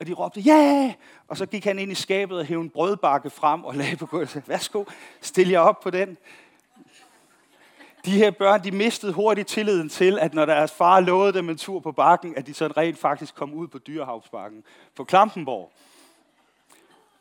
Og 0.00 0.06
de 0.06 0.12
råbte, 0.12 0.40
ja! 0.40 0.52
Yeah! 0.52 0.94
Og 1.28 1.36
så 1.36 1.46
gik 1.46 1.64
han 1.64 1.78
ind 1.78 1.92
i 1.92 1.94
skabet 1.94 2.38
og 2.38 2.44
hævde 2.44 2.62
en 2.62 2.70
brødbakke 2.70 3.30
frem 3.30 3.64
og 3.64 3.74
lagde 3.74 3.96
på 3.96 4.06
gulvet. 4.06 4.42
Værsgo, 4.46 4.84
stil 5.20 5.48
jer 5.48 5.60
op 5.60 5.80
på 5.80 5.90
den. 5.90 6.16
De 8.06 8.10
her 8.10 8.30
børn, 8.30 8.64
de 8.64 8.70
mistede 8.70 9.12
hurtigt 9.12 9.48
tilliden 9.48 9.88
til, 9.88 10.18
at 10.18 10.34
når 10.34 10.44
deres 10.44 10.72
far 10.72 11.00
lovede 11.00 11.32
dem 11.32 11.50
en 11.50 11.56
tur 11.56 11.80
på 11.80 11.92
bakken, 11.92 12.36
at 12.36 12.46
de 12.46 12.54
så 12.54 12.66
rent 12.66 12.98
faktisk 12.98 13.34
kom 13.34 13.54
ud 13.54 13.68
på 13.68 13.78
Dyrehavsbakken 13.78 14.64
på 14.94 15.04
Klampenborg. 15.04 15.72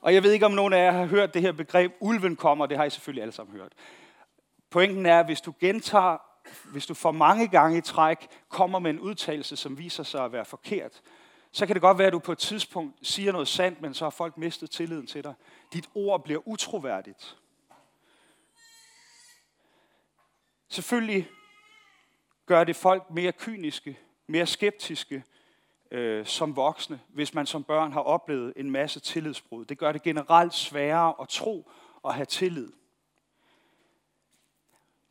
Og 0.02 0.14
jeg 0.14 0.24
ved 0.24 0.32
ikke, 0.32 0.46
om 0.46 0.52
nogen 0.52 0.74
af 0.74 0.86
jer 0.86 0.92
har 0.92 1.06
hørt 1.06 1.34
det 1.34 1.42
her 1.42 1.52
begreb, 1.52 1.94
ulven 2.00 2.36
kommer, 2.36 2.66
det 2.66 2.78
har 2.78 2.86
I 2.86 2.90
selvfølgelig 2.90 3.22
alle 3.22 3.32
sammen 3.32 3.58
hørt. 3.58 3.72
Pointen 4.70 5.06
er, 5.06 5.20
at 5.20 5.26
hvis 5.26 5.42
du 5.42 5.54
gentager, 5.60 6.18
hvis 6.72 6.86
du 6.86 6.94
for 6.94 7.12
mange 7.12 7.48
gange 7.48 7.78
i 7.78 7.82
træk 7.82 8.28
kommer 8.50 8.80
med 8.80 8.92
en 8.92 9.00
udtalelse, 9.00 9.56
som 9.56 9.78
viser 9.78 10.04
sig 10.04 10.26
at 10.26 10.32
være 10.32 10.46
forkert, 10.46 11.02
så 11.52 11.66
kan 11.66 11.74
det 11.74 11.82
godt 11.82 11.98
være, 11.98 12.08
at 12.08 12.14
du 12.14 12.20
på 12.20 12.32
et 12.32 12.38
tidspunkt 12.38 12.96
siger 13.02 13.32
noget 13.32 13.48
sandt, 13.48 13.82
men 13.82 13.94
så 13.94 14.06
har 14.06 14.10
folk 14.10 14.38
mistet 14.38 14.72
tilliden 14.72 15.08
til 15.08 15.24
dig. 15.24 15.34
Dit 15.74 15.90
ord 15.96 16.24
bliver 16.24 16.48
utroværdigt. 16.48 17.38
Selvfølgelig 20.70 21.30
gør 22.46 22.64
det 22.64 22.76
folk 22.76 23.04
mere 23.12 23.32
kyniske, 23.32 24.00
mere 24.28 24.48
skeptiske 24.48 25.24
øh, 25.92 26.26
som 26.26 26.56
voksne, 26.56 27.00
hvis 27.08 27.34
man 27.34 27.46
som 27.46 27.64
børn 27.64 27.92
har 27.92 28.02
oplevet 28.02 28.54
en 28.56 28.72
masse 28.72 29.00
tillidsbrud. 29.00 29.66
Det 29.66 29.78
gør 29.78 29.92
det 29.92 30.04
generelt 30.04 30.54
sværere 30.54 31.14
at 31.22 31.30
tro 31.30 31.72
og 32.02 32.14
have 32.14 32.26
tillid. 32.26 32.72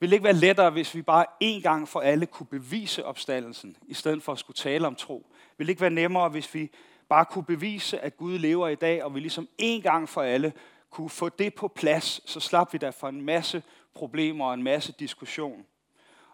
Vil 0.01 0.11
det 0.11 0.15
ikke 0.15 0.25
være 0.25 0.33
lettere, 0.33 0.71
hvis 0.71 0.95
vi 0.95 1.03
bare 1.03 1.27
én 1.45 1.61
gang 1.63 1.89
for 1.89 2.01
alle 2.01 2.27
kunne 2.27 2.47
bevise 2.47 3.05
opstandelsen, 3.05 3.77
i 3.87 3.95
stedet 3.95 4.23
for 4.23 4.33
at 4.33 4.39
skulle 4.39 4.57
tale 4.57 4.87
om 4.87 4.95
tro? 4.95 5.27
Vil 5.59 5.67
det 5.67 5.71
ikke 5.71 5.81
være 5.81 5.91
nemmere, 5.91 6.29
hvis 6.29 6.55
vi 6.55 6.71
bare 7.09 7.25
kunne 7.25 7.45
bevise, 7.45 8.01
at 8.01 8.17
Gud 8.17 8.39
lever 8.39 8.69
i 8.69 8.75
dag, 8.75 9.05
og 9.05 9.15
vi 9.15 9.21
ligesom 9.21 9.49
én 9.63 9.81
gang 9.83 10.09
for 10.09 10.23
alle 10.23 10.53
kunne 10.91 11.11
få 11.11 11.29
det 11.29 11.55
på 11.55 11.69
plads, 11.69 12.31
så 12.31 12.41
slap 12.41 12.73
vi 12.73 12.79
da 12.79 12.91
for 12.91 13.09
en 13.09 13.23
masse 13.23 13.63
problemer 13.95 14.47
og 14.47 14.55
en 14.55 14.63
masse 14.63 14.93
diskussion. 14.99 15.67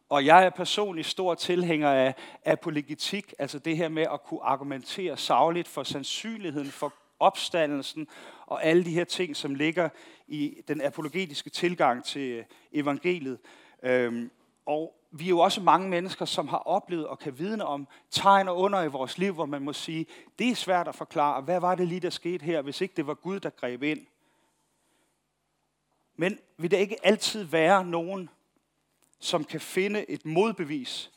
Og 0.09 0.26
jeg 0.26 0.45
er 0.45 0.50
personligt 0.50 1.07
stor 1.07 1.35
tilhænger 1.35 1.90
af 1.90 2.14
apologetik, 2.45 3.35
altså 3.38 3.59
det 3.59 3.76
her 3.76 3.88
med 3.88 4.07
at 4.12 4.23
kunne 4.23 4.43
argumentere 4.43 5.17
sagligt 5.17 5.69
for 5.69 5.83
sandsynligheden 5.83 6.71
for 6.71 6.95
opstandelsen 7.21 8.09
og 8.47 8.64
alle 8.64 8.85
de 8.85 8.90
her 8.90 9.05
ting, 9.05 9.37
som 9.37 9.55
ligger 9.55 9.88
i 10.29 10.62
den 10.69 10.81
apologetiske 10.81 11.50
tilgang 11.50 12.05
til 12.05 12.31
øh, 12.31 12.45
evangeliet. 12.73 13.38
Øhm, 13.83 14.31
og 14.67 14.95
vi 15.11 15.25
er 15.25 15.29
jo 15.29 15.38
også 15.38 15.61
mange 15.61 15.88
mennesker, 15.88 16.25
som 16.25 16.49
har 16.49 16.59
oplevet 16.59 17.07
og 17.07 17.19
kan 17.19 17.38
vidne 17.38 17.64
om 17.64 17.88
tegn 18.11 18.49
og 18.49 18.59
under 18.59 18.83
i 18.83 18.88
vores 18.88 19.19
liv, 19.19 19.33
hvor 19.33 19.47
man 19.47 19.62
må 19.62 19.73
sige, 19.73 20.07
det 20.38 20.49
er 20.49 20.55
svært 20.55 20.88
at 20.88 20.95
forklare, 20.95 21.43
hvad 21.43 21.61
var 21.61 21.75
det 21.75 21.88
lige, 21.88 22.00
der 22.00 22.11
skete 22.11 22.45
her, 22.45 22.62
hvis 22.62 22.81
ikke 22.81 22.95
det 22.97 23.07
var 23.07 23.14
Gud, 23.14 23.40
der 23.40 23.50
greb 23.50 23.83
ind. 23.83 24.07
Men 26.21 26.39
vil 26.57 26.71
der 26.71 26.79
ikke 26.79 27.07
altid 27.07 27.43
være 27.43 27.85
nogen, 27.85 28.31
som 29.21 29.45
kan 29.45 29.61
finde 29.61 30.11
et 30.11 30.27
modbevis 30.27 31.11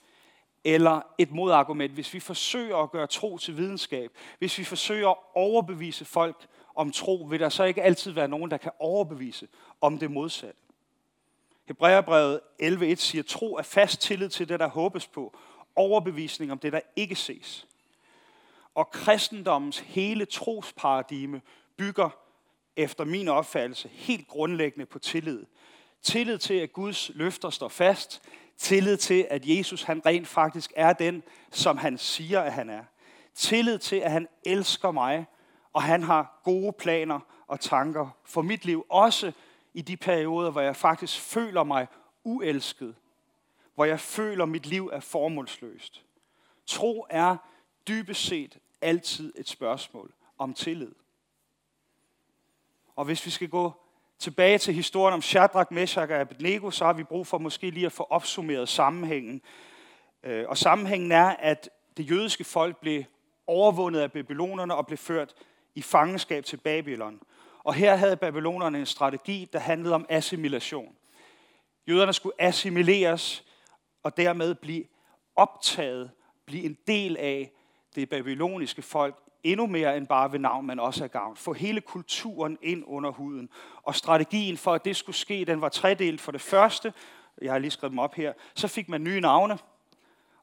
eller 0.63 1.01
et 1.17 1.31
modargument, 1.31 1.93
hvis 1.93 2.13
vi 2.13 2.19
forsøger 2.19 2.77
at 2.77 2.91
gøre 2.91 3.07
tro 3.07 3.37
til 3.37 3.57
videnskab, 3.57 4.11
hvis 4.39 4.57
vi 4.57 4.63
forsøger 4.63 5.09
at 5.09 5.17
overbevise 5.35 6.05
folk 6.05 6.47
om 6.75 6.91
tro, 6.91 7.27
vil 7.29 7.39
der 7.39 7.49
så 7.49 7.63
ikke 7.63 7.81
altid 7.81 8.11
være 8.11 8.27
nogen, 8.27 8.51
der 8.51 8.57
kan 8.57 8.71
overbevise 8.79 9.47
om 9.81 9.97
det 9.97 10.11
modsatte. 10.11 10.61
Hebræerbrevet 11.65 12.39
11.1 12.61 12.95
siger, 12.95 13.23
tro 13.23 13.55
er 13.55 13.63
fast 13.63 14.01
tillid 14.01 14.29
til 14.29 14.49
det, 14.49 14.59
der 14.59 14.67
håbes 14.67 15.07
på, 15.07 15.37
overbevisning 15.75 16.51
om 16.51 16.59
det, 16.59 16.73
der 16.73 16.81
ikke 16.95 17.15
ses. 17.15 17.67
Og 18.75 18.91
kristendommens 18.91 19.79
hele 19.79 20.25
trosparadigme 20.25 21.41
bygger 21.77 22.22
efter 22.77 23.03
min 23.03 23.27
opfattelse 23.27 23.89
helt 23.93 24.27
grundlæggende 24.27 24.85
på 24.85 24.99
tillid. 24.99 25.45
Tillid 26.01 26.37
til, 26.37 26.53
at 26.53 26.73
Guds 26.73 27.11
løfter 27.13 27.49
står 27.49 27.67
fast. 27.67 28.21
Tillid 28.57 28.97
til, 28.97 29.27
at 29.29 29.45
Jesus 29.45 29.83
han 29.83 30.05
rent 30.05 30.27
faktisk 30.27 30.73
er 30.75 30.93
den, 30.93 31.23
som 31.51 31.77
han 31.77 31.97
siger, 31.97 32.41
at 32.41 32.53
han 32.53 32.69
er. 32.69 32.83
Tillid 33.35 33.79
til, 33.79 33.95
at 33.95 34.11
han 34.11 34.27
elsker 34.45 34.91
mig, 34.91 35.25
og 35.73 35.83
han 35.83 36.03
har 36.03 36.41
gode 36.43 36.73
planer 36.73 37.19
og 37.47 37.59
tanker 37.59 38.17
for 38.25 38.41
mit 38.41 38.65
liv. 38.65 38.85
Også 38.89 39.31
i 39.73 39.81
de 39.81 39.97
perioder, 39.97 40.51
hvor 40.51 40.61
jeg 40.61 40.75
faktisk 40.75 41.19
føler 41.19 41.63
mig 41.63 41.87
uelsket. 42.23 42.95
Hvor 43.75 43.85
jeg 43.85 43.99
føler, 43.99 44.43
at 44.43 44.49
mit 44.49 44.65
liv 44.65 44.89
er 44.93 44.99
formålsløst. 44.99 46.05
Tro 46.65 47.05
er 47.09 47.37
dybest 47.87 48.25
set 48.25 48.57
altid 48.81 49.33
et 49.37 49.49
spørgsmål 49.49 50.13
om 50.37 50.53
tillid. 50.53 50.91
Og 52.95 53.05
hvis 53.05 53.25
vi 53.25 53.31
skal 53.31 53.49
gå 53.49 53.71
tilbage 54.19 54.57
til 54.57 54.73
historien 54.73 55.13
om 55.13 55.21
Shadrach, 55.21 55.73
Meshach 55.73 56.11
og 56.11 56.19
Abednego, 56.19 56.71
så 56.71 56.85
har 56.85 56.93
vi 56.93 57.03
brug 57.03 57.27
for 57.27 57.37
måske 57.37 57.69
lige 57.69 57.85
at 57.85 57.91
få 57.91 58.03
opsummeret 58.09 58.69
sammenhængen. 58.69 59.41
Øh, 60.23 60.45
og 60.47 60.57
sammenhængen 60.57 61.11
er, 61.11 61.35
at 61.39 61.69
det 61.97 62.11
jødiske 62.11 62.43
folk 62.43 62.77
blev 62.77 63.03
overvundet 63.47 63.99
af 63.99 64.11
babylonerne 64.11 64.75
og 64.75 64.87
blev 64.87 64.97
ført 64.97 65.33
i 65.75 65.81
fangenskab 65.81 66.45
til 66.45 66.57
Babylon. 66.57 67.19
Og 67.63 67.73
her 67.73 67.95
havde 67.95 68.17
babylonerne 68.17 68.79
en 68.79 68.85
strategi, 68.85 69.49
der 69.53 69.59
handlede 69.59 69.95
om 69.95 70.05
assimilation. 70.09 70.95
Jøderne 71.87 72.13
skulle 72.13 72.41
assimileres 72.41 73.43
og 74.03 74.17
dermed 74.17 74.55
blive 74.55 74.83
optaget, 75.35 76.11
blive 76.45 76.63
en 76.63 76.77
del 76.87 77.17
af 77.17 77.51
det 77.95 78.09
babyloniske 78.09 78.81
folk 78.81 79.22
endnu 79.43 79.67
mere 79.67 79.97
end 79.97 80.07
bare 80.07 80.31
ved 80.31 80.39
navn, 80.39 80.67
men 80.67 80.79
også 80.79 81.03
af 81.03 81.11
gavn. 81.11 81.35
Få 81.35 81.53
hele 81.53 81.81
kulturen 81.81 82.57
ind 82.61 82.83
under 82.87 83.11
huden. 83.11 83.49
Og 83.83 83.95
strategien 83.95 84.57
for, 84.57 84.73
at 84.73 84.85
det 84.85 84.95
skulle 84.95 85.15
ske, 85.15 85.45
den 85.45 85.61
var 85.61 85.69
tredelt. 85.69 86.21
For 86.21 86.31
det 86.31 86.41
første, 86.41 86.93
jeg 87.41 87.51
har 87.51 87.59
lige 87.59 87.71
skrevet 87.71 87.91
dem 87.91 87.99
op 87.99 88.15
her, 88.15 88.33
så 88.55 88.67
fik 88.67 88.89
man 88.89 89.03
nye 89.03 89.21
navne. 89.21 89.57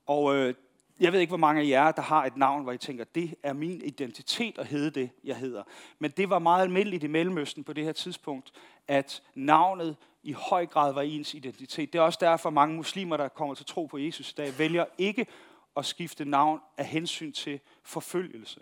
Og 0.06 0.36
øh, 0.36 0.54
jeg 1.00 1.12
ved 1.12 1.20
ikke, 1.20 1.30
hvor 1.30 1.36
mange 1.36 1.62
af 1.62 1.66
jer, 1.66 1.92
der 1.92 2.02
har 2.02 2.24
et 2.24 2.36
navn, 2.36 2.62
hvor 2.62 2.72
I 2.72 2.78
tænker, 2.78 3.04
det 3.04 3.34
er 3.42 3.52
min 3.52 3.82
identitet 3.84 4.58
at 4.58 4.66
hedde 4.66 4.90
det, 4.90 5.10
jeg 5.24 5.36
hedder. 5.36 5.62
Men 5.98 6.10
det 6.10 6.30
var 6.30 6.38
meget 6.38 6.62
almindeligt 6.62 7.04
i 7.04 7.06
Mellemøsten 7.06 7.64
på 7.64 7.72
det 7.72 7.84
her 7.84 7.92
tidspunkt, 7.92 8.52
at 8.88 9.22
navnet 9.34 9.96
i 10.22 10.32
høj 10.32 10.66
grad 10.66 10.92
var 10.92 11.02
ens 11.02 11.34
identitet. 11.34 11.92
Det 11.92 11.98
er 11.98 12.02
også 12.02 12.18
derfor, 12.20 12.50
mange 12.50 12.76
muslimer, 12.76 13.16
der 13.16 13.28
kommer 13.28 13.54
til 13.54 13.66
tro 13.66 13.86
på 13.86 13.98
Jesus 13.98 14.30
i 14.30 14.34
dag, 14.36 14.58
vælger 14.58 14.84
ikke 14.98 15.26
at 15.76 15.84
skifte 15.84 16.24
navn 16.24 16.60
af 16.76 16.86
hensyn 16.86 17.32
til 17.32 17.60
forfølgelse 17.82 18.60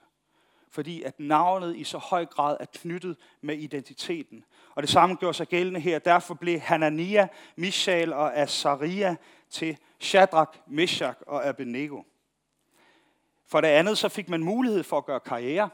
fordi 0.71 1.03
at 1.03 1.21
navnet 1.21 1.77
i 1.77 1.85
så 1.85 1.99
høj 1.99 2.27
grad 2.27 2.57
er 2.61 2.65
knyttet 2.75 3.17
med 3.41 3.57
identiteten. 3.57 4.45
Og 4.75 4.83
det 4.83 4.91
samme 4.91 5.17
gjorde 5.17 5.35
sig 5.35 5.47
gældende 5.47 5.81
her. 5.81 5.99
Derfor 5.99 6.35
blev 6.35 6.61
Hanania, 6.61 7.29
Mishael 7.57 8.13
og 8.13 8.37
Azaria 8.37 9.17
til 9.51 9.79
Shadrach, 10.01 10.59
Meshach 10.67 11.19
og 11.27 11.47
Abednego. 11.47 12.03
For 13.47 13.61
det 13.61 13.69
andet 13.69 13.99
så 13.99 14.09
fik 14.09 14.29
man 14.29 14.45
mulighed 14.45 14.83
for 14.83 14.99
at 14.99 15.07
gøre 15.07 15.21
karriere 15.21 15.71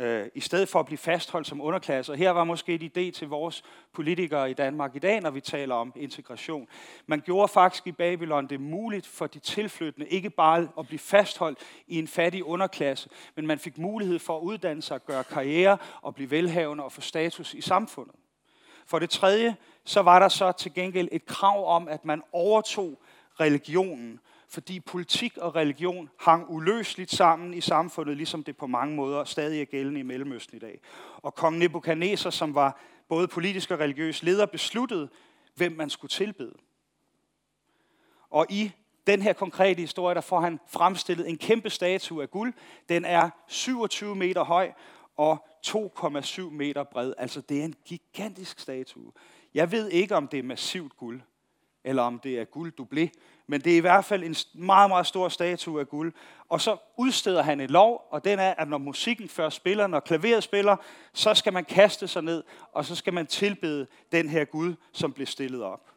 øh, 0.00 0.26
i 0.34 0.40
stedet 0.40 0.68
for 0.68 0.80
at 0.80 0.86
blive 0.86 0.98
fastholdt 0.98 1.46
som 1.46 1.60
underklasse. 1.60 2.12
Og 2.12 2.18
her 2.18 2.30
var 2.30 2.44
måske 2.44 2.74
et 2.74 2.82
idé 2.82 3.10
til 3.10 3.28
vores 3.28 3.64
politikere 3.92 4.50
i 4.50 4.54
Danmark 4.54 4.96
i 4.96 4.98
dag, 4.98 5.20
når 5.20 5.30
vi 5.30 5.40
taler 5.40 5.74
om 5.74 5.92
integration. 5.96 6.68
Man 7.06 7.20
gjorde 7.20 7.48
faktisk 7.48 7.86
i 7.86 7.92
Babylon 7.92 8.46
det 8.46 8.60
muligt 8.60 9.06
for 9.06 9.26
de 9.26 9.38
tilflyttende 9.38 10.08
ikke 10.08 10.30
bare 10.30 10.68
at 10.78 10.86
blive 10.86 10.98
fastholdt 10.98 11.58
i 11.86 11.98
en 11.98 12.08
fattig 12.08 12.44
underklasse, 12.44 13.08
men 13.36 13.46
man 13.46 13.58
fik 13.58 13.78
mulighed 13.78 14.18
for 14.18 14.36
at 14.36 14.42
uddanne 14.42 14.82
sig, 14.82 15.04
gøre 15.04 15.24
karriere 15.24 15.78
og 16.02 16.14
blive 16.14 16.30
velhavende 16.30 16.84
og 16.84 16.92
få 16.92 17.00
status 17.00 17.54
i 17.54 17.60
samfundet. 17.60 18.14
For 18.86 18.98
det 18.98 19.10
tredje, 19.10 19.56
så 19.84 20.02
var 20.02 20.18
der 20.18 20.28
så 20.28 20.52
til 20.52 20.74
gengæld 20.74 21.08
et 21.12 21.26
krav 21.26 21.76
om, 21.76 21.88
at 21.88 22.04
man 22.04 22.22
overtog 22.32 23.02
religionen 23.40 24.20
fordi 24.50 24.80
politik 24.80 25.36
og 25.36 25.56
religion 25.56 26.10
hang 26.20 26.46
uløseligt 26.48 27.10
sammen 27.10 27.54
i 27.54 27.60
samfundet, 27.60 28.16
ligesom 28.16 28.44
det 28.44 28.56
på 28.56 28.66
mange 28.66 28.96
måder 28.96 29.24
stadig 29.24 29.60
er 29.60 29.64
gældende 29.64 30.00
i 30.00 30.02
Mellemøsten 30.02 30.56
i 30.56 30.60
dag. 30.60 30.80
Og 31.16 31.34
kong 31.34 31.58
Nebuchadnezzar, 31.58 32.30
som 32.30 32.54
var 32.54 32.80
både 33.08 33.28
politisk 33.28 33.70
og 33.70 33.78
religiøs 33.78 34.22
leder, 34.22 34.46
besluttede, 34.46 35.08
hvem 35.54 35.72
man 35.72 35.90
skulle 35.90 36.10
tilbede. 36.10 36.52
Og 38.30 38.46
i 38.50 38.72
den 39.06 39.22
her 39.22 39.32
konkrete 39.32 39.80
historie, 39.80 40.14
der 40.14 40.20
får 40.20 40.40
han 40.40 40.60
fremstillet 40.68 41.28
en 41.28 41.38
kæmpe 41.38 41.70
statue 41.70 42.22
af 42.22 42.30
guld. 42.30 42.52
Den 42.88 43.04
er 43.04 43.30
27 43.48 44.16
meter 44.16 44.44
høj 44.44 44.72
og 45.16 45.46
2,7 45.66 46.42
meter 46.42 46.84
bred. 46.84 47.12
Altså 47.18 47.40
det 47.40 47.60
er 47.60 47.64
en 47.64 47.74
gigantisk 47.84 48.60
statue. 48.60 49.12
Jeg 49.54 49.72
ved 49.72 49.88
ikke, 49.88 50.16
om 50.16 50.28
det 50.28 50.38
er 50.38 50.42
massivt 50.42 50.96
guld, 50.96 51.20
eller 51.84 52.02
om 52.02 52.18
det 52.18 52.38
er 52.38 52.44
guld 52.44 52.72
dublé, 52.80 53.08
men 53.50 53.60
det 53.60 53.72
er 53.72 53.76
i 53.76 53.80
hvert 53.80 54.04
fald 54.04 54.24
en 54.24 54.36
meget, 54.54 54.90
meget 54.90 55.06
stor 55.06 55.28
statue 55.28 55.80
af 55.80 55.88
guld. 55.88 56.12
Og 56.48 56.60
så 56.60 56.76
udsteder 56.96 57.42
han 57.42 57.60
en 57.60 57.70
lov, 57.70 58.08
og 58.10 58.24
den 58.24 58.38
er, 58.38 58.54
at 58.54 58.68
når 58.68 58.78
musikken 58.78 59.28
først 59.28 59.56
spiller, 59.56 59.86
når 59.86 60.00
klaveret 60.00 60.42
spiller, 60.42 60.76
så 61.12 61.34
skal 61.34 61.52
man 61.52 61.64
kaste 61.64 62.08
sig 62.08 62.22
ned, 62.22 62.42
og 62.72 62.84
så 62.84 62.94
skal 62.94 63.12
man 63.12 63.26
tilbede 63.26 63.86
den 64.12 64.28
her 64.28 64.44
Gud, 64.44 64.74
som 64.92 65.12
blev 65.12 65.26
stillet 65.26 65.62
op. 65.62 65.90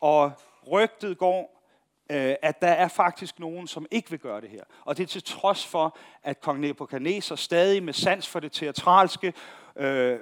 Og 0.00 0.32
rygtet 0.72 1.18
går, 1.18 1.62
øh, 2.10 2.34
at 2.42 2.60
der 2.62 2.68
er 2.68 2.88
faktisk 2.88 3.38
nogen, 3.38 3.66
som 3.66 3.86
ikke 3.90 4.10
vil 4.10 4.18
gøre 4.18 4.40
det 4.40 4.50
her. 4.50 4.64
Og 4.84 4.96
det 4.96 5.02
er 5.02 5.06
til 5.06 5.22
trods 5.22 5.66
for, 5.66 5.98
at 6.22 6.40
kong 6.40 6.60
Nebuchadnezzar 6.60 7.36
stadig 7.36 7.82
med 7.82 7.92
sans 7.92 8.28
for 8.28 8.40
det 8.40 8.52
teatralske 8.52 9.32
øh, 9.76 10.18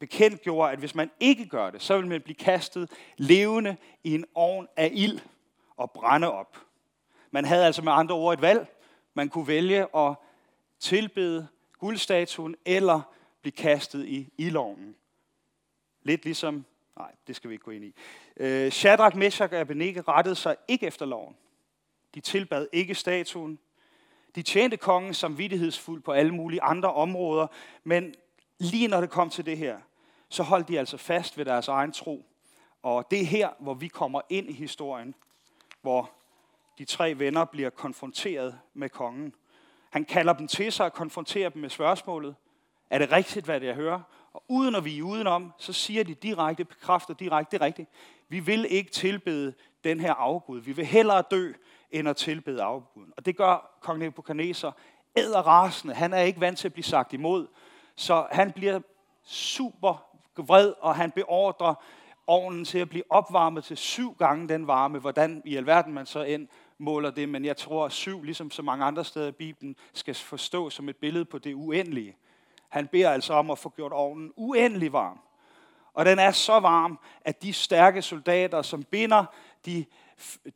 bekendt 0.00 0.42
gjorde, 0.42 0.72
at 0.72 0.78
hvis 0.78 0.94
man 0.94 1.10
ikke 1.20 1.46
gør 1.46 1.70
det, 1.70 1.82
så 1.82 1.96
vil 1.96 2.06
man 2.06 2.20
blive 2.20 2.34
kastet 2.34 2.90
levende 3.16 3.76
i 4.04 4.14
en 4.14 4.24
ovn 4.34 4.66
af 4.76 4.90
ild 4.92 5.20
og 5.80 5.90
brænde 5.90 6.32
op. 6.32 6.56
Man 7.30 7.44
havde 7.44 7.64
altså 7.64 7.82
med 7.82 7.92
andre 7.92 8.14
ord 8.14 8.34
et 8.34 8.42
valg. 8.42 8.66
Man 9.14 9.28
kunne 9.28 9.46
vælge 9.46 9.96
at 9.96 10.14
tilbede 10.78 11.48
guldstatuen 11.78 12.56
eller 12.64 13.00
blive 13.40 13.52
kastet 13.52 14.06
i 14.06 14.32
ildovnen. 14.38 14.96
Lidt 16.02 16.24
ligesom, 16.24 16.64
nej, 16.96 17.12
det 17.26 17.36
skal 17.36 17.50
vi 17.50 17.54
ikke 17.54 17.64
gå 17.64 17.70
ind 17.70 17.84
i. 17.84 17.94
Øh, 18.36 18.72
Shadrach, 18.72 19.16
Meshach 19.16 19.54
og 19.54 19.60
Abednego 19.60 20.00
rettede 20.00 20.34
sig 20.34 20.56
ikke 20.68 20.86
efter 20.86 21.06
loven. 21.06 21.36
De 22.14 22.20
tilbad 22.20 22.66
ikke 22.72 22.94
statuen. 22.94 23.58
De 24.34 24.42
tjente 24.42 24.76
kongen 24.76 25.14
som 25.14 25.38
vidtighedsfuld 25.38 26.02
på 26.02 26.12
alle 26.12 26.34
mulige 26.34 26.62
andre 26.62 26.94
områder, 26.94 27.46
men 27.84 28.14
lige 28.58 28.88
når 28.88 29.00
det 29.00 29.10
kom 29.10 29.30
til 29.30 29.46
det 29.46 29.58
her, 29.58 29.80
så 30.28 30.42
holdt 30.42 30.68
de 30.68 30.78
altså 30.78 30.96
fast 30.96 31.38
ved 31.38 31.44
deres 31.44 31.68
egen 31.68 31.92
tro. 31.92 32.26
Og 32.82 33.10
det 33.10 33.20
er 33.20 33.24
her, 33.24 33.50
hvor 33.58 33.74
vi 33.74 33.88
kommer 33.88 34.20
ind 34.28 34.50
i 34.50 34.52
historien, 34.52 35.14
hvor 35.82 36.10
de 36.78 36.84
tre 36.84 37.18
venner 37.18 37.44
bliver 37.44 37.70
konfronteret 37.70 38.58
med 38.74 38.88
kongen. 38.88 39.34
Han 39.90 40.04
kalder 40.04 40.32
dem 40.32 40.48
til 40.48 40.72
sig 40.72 40.86
og 40.86 40.92
konfronterer 40.92 41.48
dem 41.48 41.62
med 41.62 41.70
spørgsmålet, 41.70 42.34
er 42.90 42.98
det 42.98 43.12
rigtigt, 43.12 43.44
hvad 43.44 43.60
det 43.60 43.66
jeg 43.66 43.74
hører? 43.74 44.00
Og 44.32 44.44
uden 44.48 44.74
at 44.74 44.84
vi 44.84 44.98
er 44.98 45.02
udenom, 45.02 45.52
så 45.58 45.72
siger 45.72 46.04
de 46.04 46.14
direkte, 46.14 46.64
bekræfter 46.64 47.14
direkte, 47.14 47.50
det 47.50 47.62
er 47.62 47.66
rigtigt. 47.66 47.88
Vi 48.28 48.40
vil 48.40 48.66
ikke 48.70 48.90
tilbede 48.90 49.54
den 49.84 50.00
her 50.00 50.14
afgud. 50.14 50.60
Vi 50.60 50.72
vil 50.72 50.86
hellere 50.86 51.22
dø, 51.30 51.52
end 51.90 52.08
at 52.08 52.16
tilbede 52.16 52.62
afguden. 52.62 53.12
Og 53.16 53.26
det 53.26 53.36
gør 53.36 53.78
kong 53.80 53.98
Nebuchadnezzar 53.98 54.76
æderrasende. 55.16 55.94
Han 55.94 56.12
er 56.12 56.20
ikke 56.20 56.40
vant 56.40 56.58
til 56.58 56.68
at 56.68 56.72
blive 56.72 56.84
sagt 56.84 57.12
imod. 57.12 57.46
Så 57.96 58.26
han 58.32 58.52
bliver 58.52 58.80
super 59.22 60.06
vred, 60.36 60.72
og 60.80 60.94
han 60.96 61.10
beordrer 61.10 61.74
ovnen 62.30 62.64
til 62.64 62.78
at 62.78 62.88
blive 62.88 63.04
opvarmet 63.10 63.64
til 63.64 63.76
syv 63.76 64.14
gange 64.18 64.48
den 64.48 64.66
varme. 64.66 64.98
Hvordan 64.98 65.42
i 65.44 65.56
alverden 65.56 65.94
man 65.94 66.06
så 66.06 66.22
end 66.22 66.48
måler 66.78 67.10
det, 67.10 67.28
men 67.28 67.44
jeg 67.44 67.56
tror, 67.56 67.84
at 67.84 67.92
syv, 67.92 68.22
ligesom 68.22 68.50
så 68.50 68.62
mange 68.62 68.84
andre 68.84 69.04
steder 69.04 69.28
i 69.28 69.32
Bibelen, 69.32 69.76
skal 69.92 70.14
forstå 70.14 70.70
som 70.70 70.88
et 70.88 70.96
billede 70.96 71.24
på 71.24 71.38
det 71.38 71.54
uendelige. 71.54 72.16
Han 72.68 72.86
beder 72.86 73.10
altså 73.10 73.34
om 73.34 73.50
at 73.50 73.58
få 73.58 73.68
gjort 73.68 73.92
ovnen 73.92 74.32
uendelig 74.36 74.92
varm. 74.92 75.18
Og 75.94 76.04
den 76.04 76.18
er 76.18 76.30
så 76.30 76.60
varm, 76.60 76.98
at 77.24 77.42
de 77.42 77.52
stærke 77.52 78.02
soldater, 78.02 78.62
som 78.62 78.84
binder 78.84 79.24
de, 79.66 79.84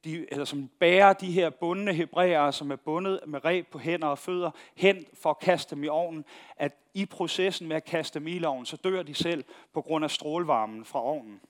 de, 0.05 0.33
eller 0.33 0.45
som 0.45 0.71
bærer 0.79 1.13
de 1.13 1.33
her 1.33 1.51
bundne 1.51 1.93
hebræere, 1.93 2.53
som 2.53 2.71
er 2.71 2.77
bundet 2.77 3.21
med 3.27 3.45
reb 3.45 3.67
på 3.67 3.79
hænder 3.79 4.09
og 4.09 4.19
fødder, 4.19 4.51
hen 4.75 5.05
for 5.23 5.31
at 5.31 5.39
kaste 5.39 5.75
dem 5.75 5.85
i 5.85 5.89
ovnen, 5.89 6.25
at 6.57 6.73
i 6.95 7.07
processen 7.07 7.69
med 7.69 7.77
at 7.77 7.85
kaste 7.85 8.19
dem 8.19 8.27
i 8.27 8.45
ovnen, 8.45 8.67
så 8.67 8.77
dør 8.77 9.03
de 9.03 9.15
selv 9.15 9.45
på 9.73 9.81
grund 9.81 10.05
af 10.05 10.11
strålvarmen 10.11 10.85
fra 10.85 11.03
ovnen. 11.03 11.41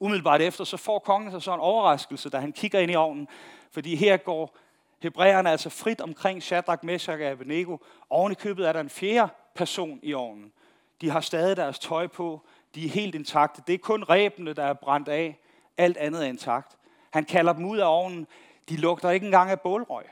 Umiddelbart 0.00 0.40
efter, 0.40 0.64
så 0.64 0.76
får 0.76 0.98
kongen 0.98 1.30
sig 1.30 1.42
så 1.42 1.54
en 1.54 1.60
overraskelse, 1.60 2.30
da 2.30 2.38
han 2.38 2.52
kigger 2.52 2.80
ind 2.80 2.90
i 2.90 2.94
ovnen, 2.94 3.28
fordi 3.70 3.96
her 3.96 4.16
går 4.16 4.56
hebræerne 5.02 5.50
altså 5.50 5.70
frit 5.70 6.00
omkring 6.00 6.42
Shadrach, 6.42 6.84
Meshach 6.84 7.22
og 7.22 7.28
Abednego. 7.28 7.78
Oven 8.10 8.32
i 8.32 8.34
købet 8.34 8.68
er 8.68 8.72
der 8.72 8.80
en 8.80 8.90
fjerde 8.90 9.32
person 9.54 10.00
i 10.02 10.14
ovnen. 10.14 10.52
De 11.00 11.10
har 11.10 11.20
stadig 11.20 11.56
deres 11.56 11.78
tøj 11.78 12.06
på, 12.06 12.40
de 12.74 12.84
er 12.84 12.88
helt 12.88 13.14
intakte. 13.14 13.62
Det 13.66 13.74
er 13.74 13.78
kun 13.78 14.04
rebene, 14.04 14.52
der 14.52 14.64
er 14.64 14.72
brændt 14.72 15.08
af. 15.08 15.38
Alt 15.76 15.96
andet 15.96 16.24
er 16.24 16.28
intakt. 16.28 16.76
Han 17.10 17.24
kalder 17.24 17.52
dem 17.52 17.64
ud 17.64 17.78
af 17.78 17.86
ovnen. 17.86 18.26
De 18.68 18.76
lugter 18.76 19.10
ikke 19.10 19.26
engang 19.26 19.50
af 19.50 19.60
bålrøg. 19.60 20.04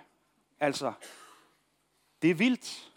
Altså, 0.60 0.92
det 2.22 2.30
er 2.30 2.34
vildt. 2.34 2.90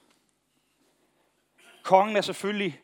Kongen 1.84 2.16
er 2.16 2.22
selvfølgelig 2.22 2.82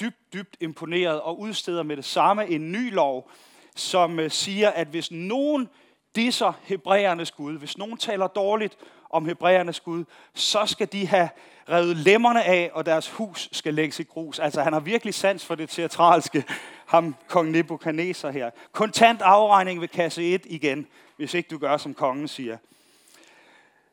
dybt, 0.00 0.32
dybt 0.32 0.56
imponeret 0.60 1.20
og 1.20 1.40
udsteder 1.40 1.82
med 1.82 1.96
det 1.96 2.04
samme 2.04 2.48
en 2.48 2.72
ny 2.72 2.94
lov, 2.94 3.30
som 3.76 4.20
øh, 4.20 4.30
siger, 4.30 4.70
at 4.70 4.88
hvis 4.88 5.10
nogen 5.10 5.68
disser 6.16 6.52
hebræernes 6.62 7.30
Gud, 7.30 7.58
hvis 7.58 7.78
nogen 7.78 7.96
taler 7.96 8.26
dårligt 8.26 8.76
om 9.10 9.26
hebræernes 9.26 9.80
Gud, 9.80 10.04
så 10.34 10.66
skal 10.66 10.92
de 10.92 11.06
have 11.06 11.28
revet 11.68 11.96
lemmerne 11.96 12.44
af, 12.44 12.70
og 12.74 12.86
deres 12.86 13.10
hus 13.10 13.48
skal 13.52 13.74
lægges 13.74 14.00
i 14.00 14.02
grus. 14.02 14.38
Altså 14.38 14.62
han 14.62 14.72
har 14.72 14.80
virkelig 14.80 15.14
sans 15.14 15.44
for 15.44 15.54
det 15.54 15.70
teatralske, 15.70 16.44
ham 16.86 17.16
kong 17.28 17.50
Nebuchadnezzar 17.50 18.30
her. 18.30 18.50
Kontant 18.72 19.22
afregning 19.22 19.80
ved 19.80 19.88
kasse 19.88 20.34
1 20.34 20.42
igen, 20.46 20.86
hvis 21.16 21.34
ikke 21.34 21.48
du 21.48 21.58
gør, 21.58 21.76
som 21.76 21.94
kongen 21.94 22.28
siger. 22.28 22.56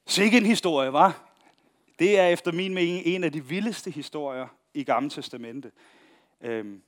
Sikke 0.06 0.38
en 0.38 0.46
historie, 0.46 0.94
var. 0.94 1.20
Det 2.00 2.20
er 2.20 2.28
efter 2.28 2.52
min 2.52 2.74
mening 2.74 3.06
en 3.06 3.24
af 3.24 3.32
de 3.32 3.46
vildeste 3.46 3.92
historier 3.92 4.48
i 4.74 4.84
Gamle 4.84 5.10
Testamente. 5.10 5.72
Øhm, 6.42 6.82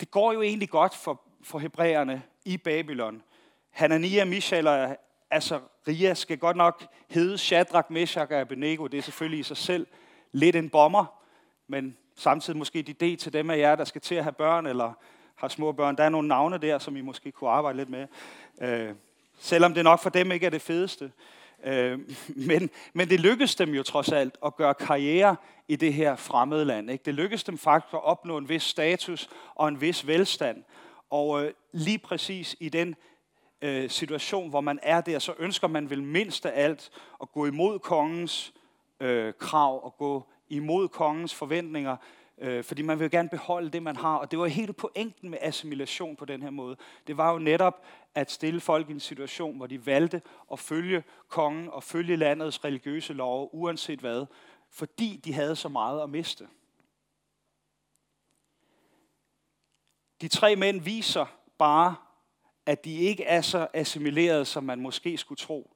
det 0.00 0.10
går 0.10 0.32
jo 0.32 0.42
egentlig 0.42 0.70
godt 0.70 0.94
for, 0.94 1.20
for 1.42 1.58
hebræerne 1.58 2.22
i 2.44 2.56
Babylon. 2.56 3.22
Hanania, 3.70 4.24
Mishael 4.24 4.66
og 4.66 4.96
Azaria 5.30 6.14
skal 6.14 6.38
godt 6.38 6.56
nok 6.56 6.86
hedde 7.08 7.38
Shadrach, 7.38 7.92
Meshach 7.92 8.32
og 8.32 8.40
Abednego. 8.40 8.86
Det 8.86 8.98
er 8.98 9.02
selvfølgelig 9.02 9.40
i 9.40 9.42
sig 9.42 9.56
selv 9.56 9.86
lidt 10.32 10.56
en 10.56 10.70
bomber, 10.70 11.04
men 11.66 11.96
samtidig 12.16 12.58
måske 12.58 12.78
et 12.78 12.88
idé 12.88 13.16
til 13.16 13.32
dem 13.32 13.50
af 13.50 13.58
jer, 13.58 13.76
der 13.76 13.84
skal 13.84 14.00
til 14.00 14.14
at 14.14 14.22
have 14.22 14.32
børn 14.32 14.66
eller 14.66 14.92
har 15.34 15.48
små 15.48 15.72
børn. 15.72 15.96
Der 15.96 16.04
er 16.04 16.08
nogle 16.08 16.28
navne 16.28 16.58
der, 16.58 16.78
som 16.78 16.96
I 16.96 17.00
måske 17.00 17.32
kunne 17.32 17.50
arbejde 17.50 17.78
lidt 17.78 17.88
med. 17.88 18.06
Øh, 18.60 18.94
selvom 19.38 19.74
det 19.74 19.84
nok 19.84 20.00
for 20.00 20.10
dem 20.10 20.32
ikke 20.32 20.46
er 20.46 20.50
det 20.50 20.62
fedeste. 20.62 21.12
Øh, 21.64 21.98
men, 22.48 22.70
men 22.92 23.08
det 23.08 23.20
lykkedes 23.20 23.54
dem 23.54 23.74
jo 23.74 23.82
trods 23.82 24.08
alt 24.08 24.36
at 24.46 24.56
gøre 24.56 24.74
karriere 24.74 25.36
i 25.68 25.76
det 25.76 25.94
her 25.94 26.16
fremmede 26.16 26.64
land. 26.64 26.90
Ikke? 26.90 27.04
Det 27.04 27.14
lykkedes 27.14 27.44
dem 27.44 27.58
faktisk 27.58 27.94
at 27.94 28.04
opnå 28.04 28.38
en 28.38 28.48
vis 28.48 28.62
status 28.62 29.28
og 29.54 29.68
en 29.68 29.80
vis 29.80 30.06
velstand. 30.06 30.64
Og 31.10 31.44
øh, 31.44 31.52
lige 31.72 31.98
præcis 31.98 32.56
i 32.60 32.68
den 32.68 32.94
øh, 33.62 33.90
situation, 33.90 34.50
hvor 34.50 34.60
man 34.60 34.78
er 34.82 35.00
der, 35.00 35.18
så 35.18 35.34
ønsker 35.38 35.68
man 35.68 35.90
vel 35.90 36.02
mindst 36.02 36.46
af 36.46 36.64
alt 36.64 36.90
at 37.22 37.32
gå 37.32 37.46
imod 37.46 37.78
kongens 37.78 38.52
øh, 39.00 39.32
krav 39.38 39.84
og 39.84 39.96
gå 39.96 40.26
imod 40.48 40.88
kongens 40.88 41.34
forventninger, 41.34 41.96
øh, 42.40 42.64
fordi 42.64 42.82
man 42.82 42.98
vil 42.98 43.10
gerne 43.10 43.28
beholde 43.28 43.70
det, 43.70 43.82
man 43.82 43.96
har. 43.96 44.16
Og 44.16 44.30
det 44.30 44.38
var 44.38 44.46
hele 44.46 44.72
pointen 44.72 45.30
med 45.30 45.38
assimilation 45.40 46.16
på 46.16 46.24
den 46.24 46.42
her 46.42 46.50
måde. 46.50 46.76
Det 47.06 47.16
var 47.16 47.32
jo 47.32 47.38
netop 47.38 47.84
at 48.14 48.30
stille 48.30 48.60
folk 48.60 48.88
i 48.88 48.92
en 48.92 49.00
situation, 49.00 49.56
hvor 49.56 49.66
de 49.66 49.86
valgte 49.86 50.22
at 50.52 50.58
følge 50.58 51.04
kongen 51.28 51.68
og 51.68 51.82
følge 51.82 52.16
landets 52.16 52.64
religiøse 52.64 53.12
love, 53.12 53.54
uanset 53.54 54.00
hvad, 54.00 54.26
fordi 54.70 55.20
de 55.24 55.32
havde 55.32 55.56
så 55.56 55.68
meget 55.68 56.02
at 56.02 56.10
miste. 56.10 56.48
De 60.20 60.28
tre 60.28 60.56
mænd 60.56 60.80
viser 60.80 61.26
bare, 61.58 61.94
at 62.66 62.84
de 62.84 62.94
ikke 62.96 63.24
er 63.24 63.40
så 63.40 63.68
assimileret, 63.74 64.46
som 64.46 64.64
man 64.64 64.80
måske 64.80 65.16
skulle 65.16 65.38
tro. 65.38 65.70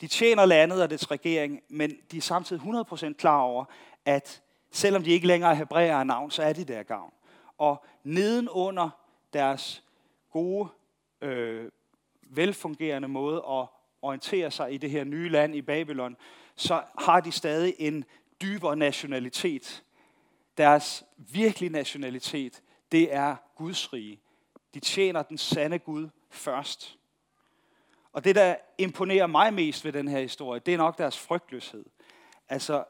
De 0.00 0.06
tjener 0.06 0.46
landet 0.46 0.82
og 0.82 0.90
dets 0.90 1.10
regering, 1.10 1.62
men 1.68 1.98
de 2.10 2.16
er 2.16 2.20
samtidig 2.20 2.62
100% 2.62 3.12
klar 3.12 3.40
over, 3.40 3.64
at 4.04 4.43
selvom 4.74 5.02
de 5.02 5.10
ikke 5.10 5.26
længere 5.26 5.50
er 5.50 5.54
hebræer 5.54 5.96
af 5.96 6.06
navn, 6.06 6.30
så 6.30 6.42
er 6.42 6.52
de 6.52 6.64
der 6.64 6.82
gavn. 6.82 7.12
Og 7.58 7.84
nedenunder 8.04 8.90
deres 9.32 9.84
gode, 10.30 10.68
øh, 11.20 11.70
velfungerende 12.22 13.08
måde 13.08 13.36
at 13.36 13.66
orientere 14.02 14.50
sig 14.50 14.74
i 14.74 14.76
det 14.76 14.90
her 14.90 15.04
nye 15.04 15.28
land 15.28 15.54
i 15.54 15.62
Babylon, 15.62 16.16
så 16.56 16.82
har 16.98 17.20
de 17.20 17.32
stadig 17.32 17.74
en 17.78 18.04
dybere 18.42 18.76
nationalitet. 18.76 19.84
Deres 20.58 21.04
virkelige 21.16 21.72
nationalitet, 21.72 22.62
det 22.92 23.14
er 23.14 23.36
Guds 23.56 23.92
rige. 23.92 24.20
De 24.74 24.80
tjener 24.80 25.22
den 25.22 25.38
sande 25.38 25.78
Gud 25.78 26.08
først. 26.30 26.98
Og 28.12 28.24
det, 28.24 28.34
der 28.34 28.56
imponerer 28.78 29.26
mig 29.26 29.54
mest 29.54 29.84
ved 29.84 29.92
den 29.92 30.08
her 30.08 30.20
historie, 30.20 30.60
det 30.66 30.74
er 30.74 30.78
nok 30.78 30.98
deres 30.98 31.18
frygtløshed. 31.18 31.84
Altså, 32.48 32.84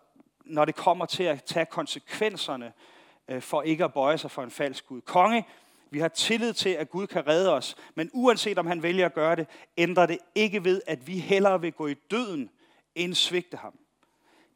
når 0.44 0.64
det 0.64 0.74
kommer 0.74 1.06
til 1.06 1.22
at 1.22 1.44
tage 1.44 1.66
konsekvenserne 1.66 2.72
øh, 3.28 3.42
for 3.42 3.62
ikke 3.62 3.84
at 3.84 3.92
bøje 3.92 4.18
sig 4.18 4.30
for 4.30 4.42
en 4.42 4.50
falsk 4.50 4.86
Gud. 4.86 5.00
Konge, 5.00 5.46
vi 5.90 5.98
har 5.98 6.08
tillid 6.08 6.52
til, 6.52 6.68
at 6.68 6.90
Gud 6.90 7.06
kan 7.06 7.26
redde 7.26 7.52
os, 7.52 7.76
men 7.94 8.10
uanset 8.12 8.58
om 8.58 8.66
han 8.66 8.82
vælger 8.82 9.06
at 9.06 9.14
gøre 9.14 9.36
det, 9.36 9.46
ændrer 9.76 10.06
det 10.06 10.18
ikke 10.34 10.64
ved, 10.64 10.82
at 10.86 11.06
vi 11.06 11.18
hellere 11.18 11.60
vil 11.60 11.72
gå 11.72 11.86
i 11.86 11.94
døden, 11.94 12.50
end 12.94 13.14
svigte 13.14 13.56
ham. 13.56 13.78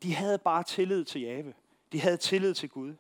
De 0.03 0.15
havde 0.15 0.39
bare 0.39 0.63
tillid 0.63 1.05
til 1.05 1.21
Jave. 1.21 1.55
De 1.93 2.01
havde 2.01 2.17
tillid 2.17 2.55
til 2.55 2.69
Gud. 2.69 2.95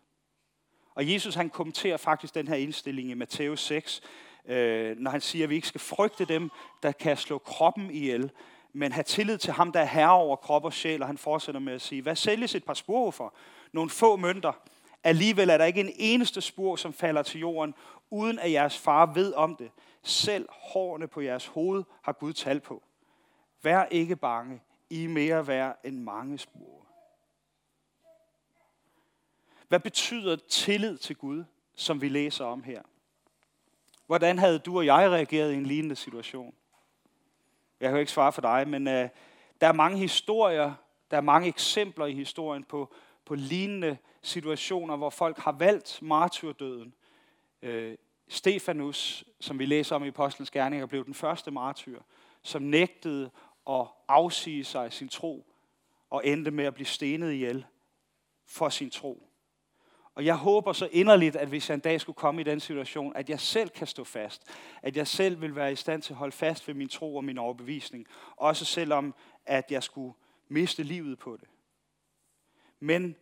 Og 0.95 1.13
Jesus 1.13 1.35
han 1.35 1.51
kommenterer 1.51 1.97
faktisk 1.97 2.35
den 2.35 2.49
her 2.49 2.55
indstilling 2.55 3.11
i 3.11 3.15
Matthæus 3.15 3.61
6, 3.61 4.03
øh, 4.47 4.97
når 4.99 5.11
han 5.11 5.21
siger, 5.21 5.45
at 5.45 5.51
vi 5.51 5.55
ikke 5.55 5.69
skal 5.69 5.81
frygte 5.81 6.25
dem, 6.25 6.51
der 6.83 6.93
kan 6.93 7.17
slå 7.17 7.39
kroppen 7.39 7.91
ihjel, 7.91 8.31
men 8.73 8.93
have 8.93 9.05
tillid 9.05 9.39
til 9.39 9.53
ham, 9.53 9.73
der 9.73 9.81
er 9.81 9.85
herre 9.85 10.13
over 10.13 10.37
krop 10.37 10.65
og 10.65 10.73
sjæl. 10.73 11.03
Og 11.03 11.09
han 11.09 11.19
fortsætter 11.19 11.61
med 11.61 11.73
at 11.73 11.81
sige, 11.81 12.03
hvad 12.03 12.17
sælges 12.17 12.55
et 12.55 12.65
par 12.65 12.75
spor 12.75 13.11
for? 13.11 13.35
Nogle 13.73 13.91
få 13.91 14.17
mønter. 14.17 14.53
Alligevel 15.05 15.51
er 15.51 15.59
der 15.59 15.65
ikke 15.65 15.81
en 15.81 15.93
eneste 15.97 16.41
spor, 16.41 16.77
som 16.77 16.93
falder 16.93 17.23
til 17.23 17.41
jorden, 17.41 17.75
uden 18.11 18.39
at 18.39 18.53
jeres 18.53 18.79
far 18.79 19.07
ved 19.07 19.35
om 19.35 19.57
det. 19.57 19.71
Selv 20.03 20.49
hårene 20.51 21.09
på 21.09 21.21
jeres 21.21 21.47
hoved 21.47 21.85
har 22.03 22.13
Gud 22.13 22.33
tal 22.33 22.61
på. 22.61 22.83
Vær 23.63 23.85
ikke 23.85 24.17
bange, 24.17 24.61
I 24.91 25.05
er 25.05 25.09
mere 25.09 25.47
værd 25.47 25.81
end 25.85 25.99
mange 25.99 26.39
spor. 26.39 26.87
Hvad 29.69 29.81
betyder 29.81 30.37
tillid 30.37 30.99
til 30.99 31.17
Gud, 31.17 31.45
som 31.75 32.01
vi 32.01 32.09
læser 32.09 32.45
om 32.45 32.63
her? 32.63 32.83
Hvordan 34.07 34.39
havde 34.39 34.59
du 34.59 34.77
og 34.77 34.87
jeg 34.87 35.11
reageret 35.11 35.53
i 35.53 35.57
en 35.57 35.67
lignende 35.67 35.97
situation? 35.97 36.55
Jeg 37.81 37.89
kan 37.89 37.97
jo 37.97 38.01
ikke 38.01 38.13
svare 38.13 38.33
for 38.33 38.41
dig, 38.41 38.69
men 38.69 38.89
øh, 38.89 39.09
der 39.61 39.67
er 39.67 39.73
mange 39.73 39.99
historier, 39.99 40.75
der 41.11 41.17
er 41.17 41.21
mange 41.21 41.49
eksempler 41.49 42.07
i 42.07 42.15
historien 42.15 42.65
på, 42.65 42.95
på 43.25 43.35
lignende 43.35 43.97
situationer, 44.23 44.97
hvor 44.97 45.11
folk 45.11 45.39
har 45.39 45.53
valgt 45.53 45.99
martyrdøden. 46.03 46.95
Øh, 47.63 47.97
Stefanus, 48.29 49.25
som 49.41 49.59
vi 49.59 49.67
læser 49.67 49.97
om 49.97 50.05
i 50.05 50.09
Apostlenes 50.09 50.51
Gerninger, 50.51 50.87
blev 50.87 51.05
den 51.05 51.15
første 51.15 51.51
martyr, 51.51 52.01
som 52.43 52.63
nægtede 52.63 53.31
at 53.71 53.87
afsige 54.09 54.65
sig 54.65 54.93
sin 54.93 55.09
tro 55.09 55.47
og 56.11 56.27
endte 56.27 56.51
med 56.51 56.65
at 56.65 56.75
blive 56.75 56.87
stenet 56.87 57.33
ihjel 57.33 57.67
for 58.47 58.69
sin 58.69 58.91
tro. 58.91 59.28
Og 60.19 60.25
jeg 60.25 60.37
håber 60.37 60.73
så 60.73 60.89
inderligt, 60.93 61.37
at 61.37 61.49
hvis 61.49 61.69
jeg 61.69 61.75
en 61.75 61.81
dag 61.81 62.01
skulle 62.01 62.17
komme 62.17 62.41
i 62.41 62.45
den 62.45 62.61
situation, 62.61 63.17
at 63.17 63.31
jeg 63.31 63.41
selv 63.41 63.69
kan 63.69 63.87
stå 63.87 64.05
fast. 64.05 64.43
At 64.83 64.97
jeg 64.97 65.07
selv 65.07 65.41
vil 65.41 65.57
være 65.57 65.73
i 65.73 65.77
stand 65.77 66.03
til 66.03 66.13
at 66.13 66.17
holde 66.17 66.33
fast 66.33 66.69
ved 66.69 66.75
min 66.75 66.89
tro 66.89 67.17
og 67.17 67.25
min 67.25 67.39
overbevisning. 67.39 68.07
Også 68.37 68.65
selvom, 68.65 69.15
at 69.47 69.71
jeg 69.71 69.83
skulle 69.83 70.15
miste 70.49 70.83
livet 70.83 71.19
på 71.19 71.37
det. 71.41 71.49
Men 72.81 73.17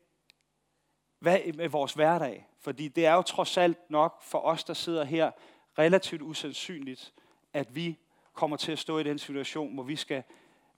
hvad 1.19 1.53
med 1.55 1.69
vores 1.69 1.93
hverdag? 1.93 2.47
Fordi 2.61 2.89
det 2.89 3.07
er 3.07 3.15
jo 3.15 3.23
trods 3.23 3.57
alt 3.57 3.91
nok 3.91 4.23
for 4.23 4.39
os, 4.39 4.65
der 4.65 4.75
sidder 4.75 5.05
her, 5.05 5.31
relativt 5.79 6.23
usandsynligt, 6.23 7.13
at 7.53 7.77
vi 7.77 7.99
kommer 8.33 8.57
til 8.57 8.73
at 8.73 8.79
stå 8.79 8.99
i 8.99 9.03
den 9.03 9.19
situation, 9.19 9.75
hvor 9.75 9.83
vi 9.83 9.97
skal 9.97 10.23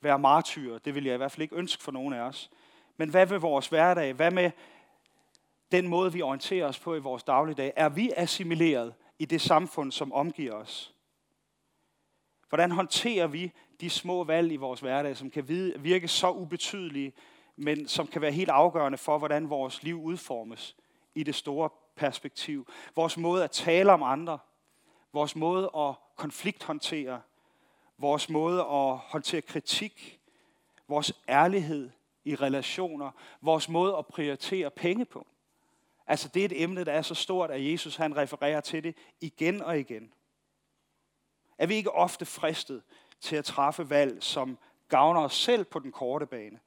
være 0.01 0.19
martyrer. 0.19 0.79
Det 0.79 0.95
vil 0.95 1.05
jeg 1.05 1.15
i 1.15 1.17
hvert 1.17 1.33
fald 1.33 1.43
ikke 1.43 1.57
ønske 1.57 1.83
for 1.83 1.93
nogen 1.93 2.15
af 2.15 2.21
os. 2.21 2.51
Men 2.97 3.09
hvad 3.09 3.27
med 3.27 3.39
vores 3.39 3.69
hverdag? 3.69 4.13
Hvad 4.13 4.31
med 4.31 4.51
den 5.73 5.89
måde, 5.89 6.13
vi 6.13 6.23
orienterer 6.23 6.67
os 6.67 6.79
på 6.79 6.95
i 6.95 6.99
vores 6.99 7.23
dagligdag? 7.23 7.73
Er 7.77 7.89
vi 7.89 8.13
assimileret 8.17 8.95
i 9.19 9.25
det 9.25 9.41
samfund, 9.41 9.93
som 9.93 10.13
omgiver 10.13 10.55
os? 10.55 10.95
Hvordan 12.49 12.71
håndterer 12.71 13.27
vi 13.27 13.53
de 13.81 13.91
små 13.91 14.25
valg 14.25 14.53
i 14.53 14.57
vores 14.57 14.81
hverdag, 14.81 15.17
som 15.17 15.31
kan 15.31 15.49
virke 15.79 16.09
så 16.09 16.31
ubetydelige, 16.31 17.13
men 17.57 17.89
som 17.89 18.07
kan 18.07 18.23
være 18.23 18.33
helt 18.33 18.51
afgørende 18.51 18.99
for, 18.99 19.19
hvordan 19.19 19.51
vores 19.51 19.83
liv 19.83 20.03
udformes 20.03 20.77
i 21.15 21.23
det 21.23 21.35
store 21.35 21.71
perspektiv? 21.97 22.69
Vores 22.97 23.17
måde 23.17 23.45
at 23.45 23.51
tale 23.51 23.93
om 23.93 24.03
andre, 24.03 24.39
vores 25.13 25.37
måde 25.37 25.71
at 25.77 25.95
konflikthåndtere, 26.17 27.21
vores 27.99 28.31
måde 28.31 28.61
at 28.61 28.97
håndtere 28.97 29.43
kritik, 29.43 30.21
vores 30.89 31.13
ærlighed 31.29 31.91
i 32.25 32.35
relationer, 32.35 33.11
vores 33.41 33.69
måde 33.69 33.97
at 33.97 34.07
prioritere 34.07 34.71
penge 34.71 35.05
på. 35.05 35.27
Altså 36.09 36.29
det 36.29 36.41
er 36.41 36.45
et 36.45 36.63
emne, 36.63 36.85
der 36.85 36.93
er 36.93 37.03
så 37.03 37.15
stort, 37.15 37.51
at 37.51 37.71
Jesus 37.73 37.97
han 37.97 38.17
refererer 38.17 38.61
til 38.61 38.85
det 38.85 38.97
igen 39.21 39.63
og 39.63 39.79
igen. 39.79 40.13
Er 41.59 41.67
vi 41.67 41.75
ikke 41.75 41.93
ofte 41.93 42.27
fristet 42.27 42.83
til 43.21 43.37
at 43.37 43.45
træffe 43.45 43.91
valg, 43.91 44.23
som 44.23 44.59
gavner 44.89 45.21
os 45.21 45.35
selv 45.35 45.65
på 45.65 45.79
den 45.79 45.93
korte 45.93 46.27
bane, 46.27 46.59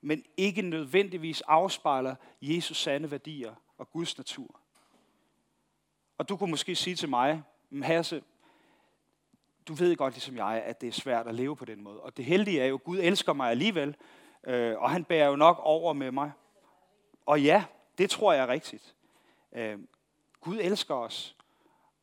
men 0.00 0.24
ikke 0.36 0.62
nødvendigvis 0.62 1.40
afspejler 1.40 2.14
Jesus 2.42 2.76
sande 2.76 3.10
værdier 3.10 3.54
og 3.78 3.90
Guds 3.90 4.18
natur? 4.18 4.60
Og 6.18 6.28
du 6.28 6.36
kunne 6.36 6.50
måske 6.50 6.76
sige 6.76 6.96
til 6.96 7.08
mig, 7.08 7.42
Hasse, 7.82 8.22
du 9.68 9.74
ved 9.74 9.96
godt 9.96 10.14
ligesom 10.14 10.36
jeg, 10.36 10.62
at 10.66 10.80
det 10.80 10.88
er 10.88 10.92
svært 10.92 11.26
at 11.26 11.34
leve 11.34 11.56
på 11.56 11.64
den 11.64 11.82
måde. 11.82 12.00
Og 12.00 12.16
det 12.16 12.24
heldige 12.24 12.60
er 12.60 12.66
jo, 12.66 12.74
at 12.74 12.84
Gud 12.84 12.98
elsker 12.98 13.32
mig 13.32 13.50
alligevel, 13.50 13.96
øh, 14.46 14.78
og 14.78 14.90
han 14.90 15.04
bærer 15.04 15.28
jo 15.28 15.36
nok 15.36 15.60
over 15.62 15.92
med 15.92 16.10
mig. 16.10 16.32
Og 17.26 17.42
ja, 17.42 17.64
det 17.98 18.10
tror 18.10 18.32
jeg 18.32 18.42
er 18.42 18.48
rigtigt. 18.48 18.94
Øh, 19.52 19.78
Gud 20.40 20.58
elsker 20.60 20.94
os, 20.94 21.36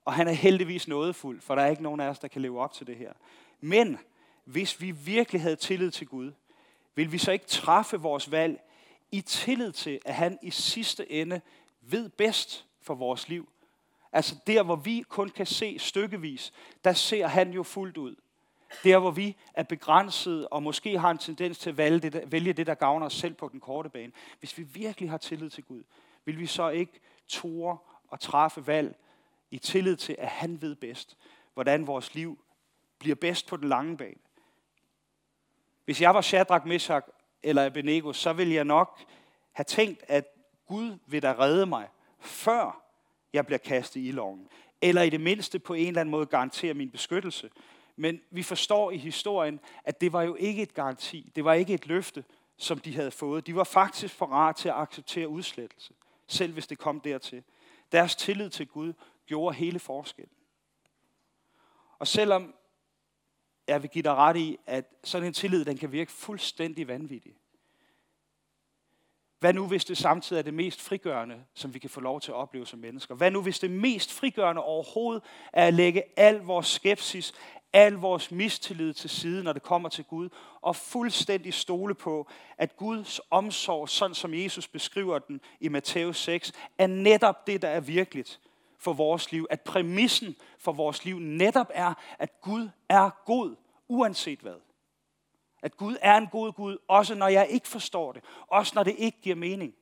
og 0.05 0.13
han 0.13 0.27
er 0.27 0.31
heldigvis 0.31 0.87
nådefuld, 0.87 1.41
for 1.41 1.55
der 1.55 1.61
er 1.61 1.67
ikke 1.67 1.83
nogen 1.83 1.99
af 1.99 2.09
os, 2.09 2.19
der 2.19 2.27
kan 2.27 2.41
leve 2.41 2.59
op 2.59 2.73
til 2.73 2.87
det 2.87 2.95
her. 2.95 3.13
Men 3.59 3.99
hvis 4.43 4.81
vi 4.81 4.91
virkelig 4.91 5.41
havde 5.41 5.55
tillid 5.55 5.91
til 5.91 6.07
Gud, 6.07 6.31
vil 6.95 7.11
vi 7.11 7.17
så 7.17 7.31
ikke 7.31 7.45
træffe 7.45 7.97
vores 7.97 8.31
valg 8.31 8.61
i 9.11 9.21
tillid 9.21 9.71
til, 9.71 9.99
at 10.05 10.13
han 10.13 10.39
i 10.41 10.51
sidste 10.51 11.11
ende 11.11 11.41
ved 11.81 12.09
bedst 12.09 12.65
for 12.81 12.95
vores 12.95 13.29
liv. 13.29 13.49
Altså 14.11 14.35
der, 14.47 14.63
hvor 14.63 14.75
vi 14.75 15.03
kun 15.09 15.29
kan 15.29 15.45
se 15.45 15.79
stykkevis, 15.79 16.53
der 16.83 16.93
ser 16.93 17.27
han 17.27 17.51
jo 17.51 17.63
fuldt 17.63 17.97
ud. 17.97 18.15
Der, 18.83 18.99
hvor 18.99 19.11
vi 19.11 19.35
er 19.53 19.63
begrænset 19.63 20.47
og 20.47 20.63
måske 20.63 20.99
har 20.99 21.11
en 21.11 21.17
tendens 21.17 21.59
til 21.59 21.69
at 21.69 21.77
vælge 21.77 21.99
det, 21.99 22.13
der, 22.13 22.25
vælge 22.25 22.53
det, 22.53 22.67
der 22.67 22.73
gavner 22.73 23.05
os 23.05 23.13
selv 23.13 23.33
på 23.33 23.49
den 23.51 23.59
korte 23.59 23.89
bane. 23.89 24.11
Hvis 24.39 24.57
vi 24.57 24.63
virkelig 24.63 25.09
har 25.09 25.17
tillid 25.17 25.49
til 25.49 25.63
Gud, 25.63 25.83
vil 26.25 26.39
vi 26.39 26.45
så 26.45 26.69
ikke 26.69 26.99
tore 27.27 27.77
og 28.07 28.19
træffe 28.19 28.67
valg 28.67 28.95
i 29.51 29.57
tillid 29.57 29.95
til, 29.95 30.15
at 30.19 30.27
han 30.27 30.61
ved 30.61 30.75
bedst, 30.75 31.17
hvordan 31.53 31.87
vores 31.87 32.15
liv 32.15 32.39
bliver 32.99 33.15
bedst 33.15 33.47
på 33.47 33.57
den 33.57 33.69
lange 33.69 33.97
bane. 33.97 34.19
Hvis 35.85 36.01
jeg 36.01 36.13
var 36.13 36.21
Shadrach, 36.21 36.67
Meshach 36.67 37.07
eller 37.43 37.65
Abednego, 37.65 38.13
så 38.13 38.33
ville 38.33 38.53
jeg 38.53 38.65
nok 38.65 38.99
have 39.51 39.65
tænkt, 39.65 40.03
at 40.07 40.25
Gud 40.67 40.97
vil 41.07 41.21
da 41.21 41.35
redde 41.39 41.65
mig, 41.65 41.87
før 42.19 42.83
jeg 43.33 43.45
bliver 43.45 43.59
kastet 43.59 44.01
i 44.01 44.11
loven. 44.11 44.47
Eller 44.81 45.01
i 45.01 45.09
det 45.09 45.21
mindste 45.21 45.59
på 45.59 45.73
en 45.73 45.87
eller 45.87 46.01
anden 46.01 46.11
måde 46.11 46.25
garantere 46.25 46.73
min 46.73 46.89
beskyttelse. 46.89 47.49
Men 48.01 48.21
vi 48.31 48.43
forstår 48.43 48.91
i 48.91 48.97
historien, 48.97 49.59
at 49.83 50.01
det 50.01 50.13
var 50.13 50.21
jo 50.21 50.35
ikke 50.35 50.61
et 50.61 50.73
garanti. 50.73 51.31
Det 51.35 51.45
var 51.45 51.53
ikke 51.53 51.73
et 51.73 51.87
løfte, 51.87 52.23
som 52.57 52.79
de 52.79 52.95
havde 52.95 53.11
fået. 53.11 53.47
De 53.47 53.55
var 53.55 53.63
faktisk 53.63 54.17
parat 54.17 54.55
til 54.55 54.69
at 54.69 54.75
acceptere 54.75 55.27
udslettelse, 55.27 55.93
selv 56.27 56.53
hvis 56.53 56.67
det 56.67 56.77
kom 56.77 56.99
dertil. 56.99 57.43
Deres 57.91 58.15
tillid 58.15 58.49
til 58.49 58.67
Gud 58.67 58.93
gjorde 59.25 59.55
hele 59.55 59.79
forskellen. 59.79 60.33
Og 61.99 62.07
selvom 62.07 62.53
jeg 63.67 63.81
vil 63.81 63.89
give 63.89 64.03
dig 64.03 64.15
ret 64.15 64.37
i, 64.37 64.57
at 64.65 64.85
sådan 65.03 65.27
en 65.27 65.33
tillid, 65.33 65.65
den 65.65 65.77
kan 65.77 65.91
virke 65.91 66.11
fuldstændig 66.11 66.87
vanvittig. 66.87 67.33
Hvad 69.39 69.53
nu, 69.53 69.67
hvis 69.67 69.85
det 69.85 69.97
samtidig 69.97 70.39
er 70.39 70.43
det 70.43 70.53
mest 70.53 70.81
frigørende, 70.81 71.43
som 71.53 71.73
vi 71.73 71.79
kan 71.79 71.89
få 71.89 71.99
lov 71.99 72.21
til 72.21 72.31
at 72.31 72.35
opleve 72.35 72.65
som 72.65 72.79
mennesker? 72.79 73.15
Hvad 73.15 73.31
nu, 73.31 73.41
hvis 73.41 73.59
det 73.59 73.71
mest 73.71 74.13
frigørende 74.13 74.61
overhovedet 74.63 75.23
er 75.53 75.67
at 75.67 75.73
lægge 75.73 76.03
al 76.17 76.35
vores 76.39 76.67
skepsis, 76.67 77.33
al 77.73 77.93
vores 77.93 78.31
mistillid 78.31 78.93
til 78.93 79.09
side, 79.09 79.43
når 79.43 79.53
det 79.53 79.63
kommer 79.63 79.89
til 79.89 80.03
Gud, 80.03 80.29
og 80.61 80.75
fuldstændig 80.75 81.53
stole 81.53 81.95
på, 81.95 82.27
at 82.57 82.77
Guds 82.77 83.21
omsorg, 83.29 83.89
sådan 83.89 84.15
som 84.15 84.33
Jesus 84.33 84.67
beskriver 84.67 85.19
den 85.19 85.41
i 85.59 85.67
Matthæus 85.67 86.17
6, 86.17 86.51
er 86.77 86.87
netop 86.87 87.47
det, 87.47 87.61
der 87.61 87.67
er 87.67 87.79
virkeligt 87.79 88.39
for 88.79 88.93
vores 88.93 89.31
liv. 89.31 89.47
At 89.49 89.61
præmissen 89.61 90.35
for 90.59 90.71
vores 90.71 91.05
liv 91.05 91.19
netop 91.19 91.67
er, 91.73 91.93
at 92.19 92.41
Gud 92.41 92.69
er 92.89 93.09
god, 93.25 93.55
uanset 93.87 94.39
hvad. 94.39 94.55
At 95.61 95.77
Gud 95.77 95.95
er 96.01 96.17
en 96.17 96.27
god 96.27 96.53
Gud, 96.53 96.77
også 96.87 97.15
når 97.15 97.27
jeg 97.27 97.47
ikke 97.49 97.67
forstår 97.67 98.11
det. 98.11 98.23
Også 98.47 98.71
når 98.75 98.83
det 98.83 98.95
ikke 98.97 99.21
giver 99.21 99.35
mening. 99.35 99.73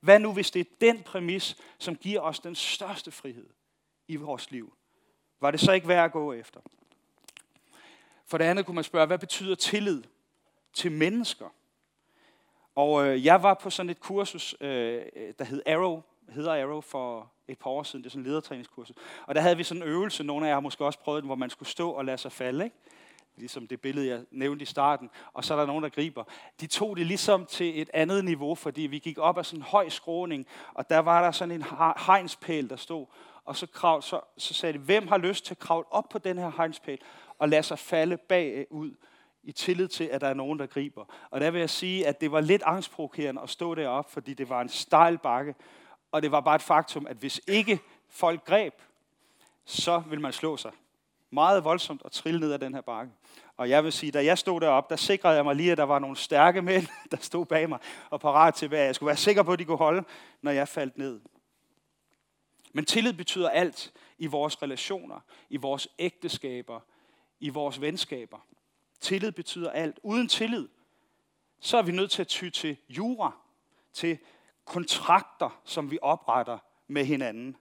Hvad 0.00 0.18
nu, 0.18 0.32
hvis 0.32 0.50
det 0.50 0.60
er 0.60 0.70
den 0.80 1.02
præmis, 1.02 1.56
som 1.78 1.96
giver 1.96 2.20
os 2.20 2.40
den 2.40 2.54
største 2.54 3.10
frihed 3.10 3.46
i 4.08 4.16
vores 4.16 4.50
liv? 4.50 4.72
Var 5.40 5.50
det 5.50 5.60
så 5.60 5.72
ikke 5.72 5.88
værd 5.88 6.04
at 6.04 6.12
gå 6.12 6.32
efter? 6.32 6.60
For 8.28 8.38
det 8.38 8.44
andet 8.44 8.66
kunne 8.66 8.74
man 8.74 8.84
spørge, 8.84 9.06
hvad 9.06 9.18
betyder 9.18 9.54
tillid 9.54 10.02
til 10.72 10.92
mennesker? 10.92 11.46
Og 12.74 13.06
øh, 13.06 13.24
jeg 13.24 13.42
var 13.42 13.54
på 13.54 13.70
sådan 13.70 13.90
et 13.90 14.00
kursus, 14.00 14.54
øh, 14.60 15.02
der 15.38 15.44
hed 15.44 15.62
Arrow, 15.66 16.02
hedder 16.28 16.62
Arrow 16.62 16.80
for 16.80 17.32
et 17.48 17.58
par 17.58 17.70
år 17.70 17.82
siden. 17.82 18.02
Det 18.02 18.08
er 18.08 18.10
sådan 18.10 18.22
en 18.22 18.26
ledertræningskursus. 18.26 18.96
Og 19.26 19.34
der 19.34 19.40
havde 19.40 19.56
vi 19.56 19.64
sådan 19.64 19.82
en 19.82 19.88
øvelse, 19.88 20.24
nogle 20.24 20.46
af 20.46 20.48
jer 20.48 20.54
har 20.54 20.60
måske 20.60 20.84
også 20.84 20.98
prøvet 20.98 21.22
den, 21.22 21.28
hvor 21.28 21.34
man 21.34 21.50
skulle 21.50 21.68
stå 21.68 21.90
og 21.90 22.04
lade 22.04 22.18
sig 22.18 22.32
falde. 22.32 22.64
Ikke? 22.64 22.76
Ligesom 23.36 23.66
det 23.66 23.80
billede, 23.80 24.08
jeg 24.08 24.24
nævnte 24.30 24.62
i 24.62 24.66
starten. 24.66 25.10
Og 25.32 25.44
så 25.44 25.54
er 25.54 25.58
der 25.58 25.66
nogen, 25.66 25.84
der 25.84 25.90
griber. 25.90 26.24
De 26.60 26.66
tog 26.66 26.96
det 26.96 27.06
ligesom 27.06 27.46
til 27.46 27.82
et 27.82 27.90
andet 27.94 28.24
niveau, 28.24 28.54
fordi 28.54 28.82
vi 28.82 28.98
gik 28.98 29.18
op 29.18 29.38
ad 29.38 29.44
sådan 29.44 29.58
en 29.58 29.62
høj 29.62 29.88
skråning, 29.88 30.46
og 30.74 30.90
der 30.90 30.98
var 30.98 31.22
der 31.22 31.30
sådan 31.30 31.54
en 31.54 31.64
hegnspæl, 32.06 32.70
der 32.70 32.76
stod. 32.76 33.06
Og 33.44 33.56
så, 33.56 33.66
krav, 33.66 34.02
så, 34.02 34.20
så 34.38 34.54
sagde 34.54 34.72
de, 34.72 34.78
hvem 34.78 35.08
har 35.08 35.18
lyst 35.18 35.44
til 35.44 35.54
at 35.54 35.58
kravle 35.58 35.92
op 35.92 36.08
på 36.08 36.18
den 36.18 36.38
her 36.38 36.52
hegnspæl 36.56 36.98
og 37.38 37.48
lade 37.48 37.62
sig 37.62 37.78
falde 37.78 38.16
bagud 38.16 38.94
i 39.42 39.52
tillid 39.52 39.88
til, 39.88 40.04
at 40.04 40.20
der 40.20 40.28
er 40.28 40.34
nogen, 40.34 40.58
der 40.58 40.66
griber. 40.66 41.04
Og 41.30 41.40
der 41.40 41.50
vil 41.50 41.58
jeg 41.58 41.70
sige, 41.70 42.06
at 42.06 42.20
det 42.20 42.32
var 42.32 42.40
lidt 42.40 42.62
angstprovokerende 42.62 43.42
at 43.42 43.50
stå 43.50 43.74
deroppe, 43.74 44.12
fordi 44.12 44.34
det 44.34 44.48
var 44.48 44.60
en 44.60 44.68
stejl 44.68 45.18
bakke, 45.18 45.54
og 46.12 46.22
det 46.22 46.32
var 46.32 46.40
bare 46.40 46.54
et 46.54 46.62
faktum, 46.62 47.06
at 47.06 47.16
hvis 47.16 47.40
ikke 47.46 47.80
folk 48.08 48.44
greb, 48.44 48.74
så 49.64 50.02
vil 50.08 50.20
man 50.20 50.32
slå 50.32 50.56
sig 50.56 50.72
meget 51.30 51.64
voldsomt 51.64 52.02
og 52.02 52.12
trille 52.12 52.40
ned 52.40 52.52
ad 52.52 52.58
den 52.58 52.74
her 52.74 52.80
bakke. 52.80 53.12
Og 53.56 53.70
jeg 53.70 53.84
vil 53.84 53.92
sige, 53.92 54.12
da 54.12 54.24
jeg 54.24 54.38
stod 54.38 54.60
deroppe, 54.60 54.90
der 54.90 54.96
sikrede 54.96 55.36
jeg 55.36 55.44
mig 55.44 55.56
lige, 55.56 55.72
at 55.72 55.78
der 55.78 55.84
var 55.84 55.98
nogle 55.98 56.16
stærke 56.16 56.62
mænd, 56.62 56.86
der 57.10 57.16
stod 57.16 57.46
bag 57.46 57.68
mig 57.68 57.78
og 58.10 58.20
parat 58.20 58.54
til, 58.54 58.68
hvad 58.68 58.84
jeg 58.84 58.94
skulle 58.94 59.06
være 59.06 59.16
sikker 59.16 59.42
på, 59.42 59.52
at 59.52 59.58
de 59.58 59.64
kunne 59.64 59.78
holde, 59.78 60.04
når 60.42 60.50
jeg 60.50 60.68
faldt 60.68 60.98
ned. 60.98 61.20
Men 62.72 62.84
tillid 62.84 63.12
betyder 63.12 63.48
alt 63.48 63.92
i 64.18 64.26
vores 64.26 64.62
relationer, 64.62 65.20
i 65.50 65.56
vores 65.56 65.88
ægteskaber, 65.98 66.80
i 67.40 67.48
vores 67.48 67.80
venskaber. 67.80 68.38
Tillid 69.00 69.32
betyder 69.32 69.70
alt. 69.70 70.00
Uden 70.02 70.28
tillid, 70.28 70.68
så 71.60 71.76
er 71.78 71.82
vi 71.82 71.92
nødt 71.92 72.10
til 72.10 72.22
at 72.22 72.28
ty 72.28 72.48
til 72.48 72.76
jura, 72.88 73.32
til 73.92 74.18
kontrakter, 74.64 75.60
som 75.64 75.90
vi 75.90 75.98
opretter 76.02 76.58
med 76.86 77.04
hinanden. 77.04 77.56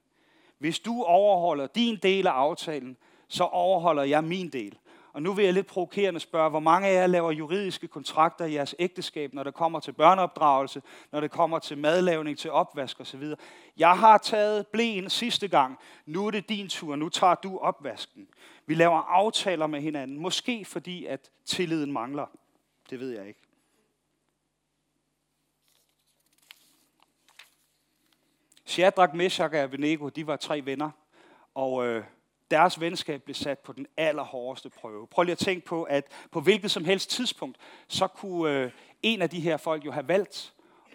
Hvis 0.57 0.79
du 0.79 1.03
overholder 1.03 1.67
din 1.67 1.95
del 1.95 2.27
af 2.27 2.31
aftalen, 2.31 2.97
så 3.27 3.43
overholder 3.43 4.03
jeg 4.03 4.23
min 4.23 4.49
del. 4.49 4.77
Og 5.13 5.23
nu 5.23 5.33
vil 5.33 5.45
jeg 5.45 5.53
lidt 5.53 5.67
provokerende 5.67 6.19
spørge, 6.19 6.49
hvor 6.49 6.59
mange 6.59 6.87
af 6.87 6.93
jer 6.93 7.07
laver 7.07 7.31
juridiske 7.31 7.87
kontrakter 7.87 8.45
i 8.45 8.53
jeres 8.53 8.75
ægteskab, 8.79 9.33
når 9.33 9.43
det 9.43 9.53
kommer 9.53 9.79
til 9.79 9.91
børneopdragelse, 9.91 10.81
når 11.11 11.19
det 11.19 11.31
kommer 11.31 11.59
til 11.59 11.77
madlavning, 11.77 12.37
til 12.37 12.51
opvask 12.51 12.99
osv. 12.99 13.23
Jeg 13.77 13.97
har 13.97 14.17
taget 14.17 14.67
blæen 14.67 15.09
sidste 15.09 15.47
gang. 15.47 15.79
Nu 16.05 16.27
er 16.27 16.31
det 16.31 16.49
din 16.49 16.69
tur. 16.69 16.95
Nu 16.95 17.09
tager 17.09 17.35
du 17.35 17.57
opvasken. 17.57 18.27
Vi 18.67 18.73
laver 18.73 18.97
aftaler 18.97 19.67
med 19.67 19.81
hinanden. 19.81 20.17
Måske 20.17 20.65
fordi, 20.65 21.05
at 21.05 21.31
tilliden 21.45 21.91
mangler. 21.91 22.25
Det 22.89 22.99
ved 22.99 23.09
jeg 23.09 23.27
ikke. 23.27 23.39
Shadrach, 28.65 29.15
Meshach 29.15 29.53
og 29.53 29.59
Abednego, 29.59 30.09
de 30.09 30.27
var 30.27 30.35
tre 30.35 30.65
venner. 30.65 30.91
Og 31.55 31.85
øh, 31.85 32.03
deres 32.51 32.79
venskab 32.79 33.23
blev 33.23 33.35
sat 33.35 33.59
på 33.59 33.73
den 33.73 33.87
allerhårdeste 33.97 34.69
prøve. 34.69 35.07
Prøv 35.07 35.23
lige 35.23 35.31
at 35.31 35.37
tænke 35.37 35.65
på, 35.65 35.83
at 35.83 36.11
på 36.31 36.41
hvilket 36.41 36.71
som 36.71 36.85
helst 36.85 37.09
tidspunkt, 37.09 37.57
så 37.87 38.07
kunne 38.07 38.51
øh, 38.51 38.71
en 39.03 39.21
af 39.21 39.29
de 39.29 39.39
her 39.39 39.57
folk 39.57 39.85
jo 39.85 39.91
have 39.91 40.07
valgt 40.07 40.53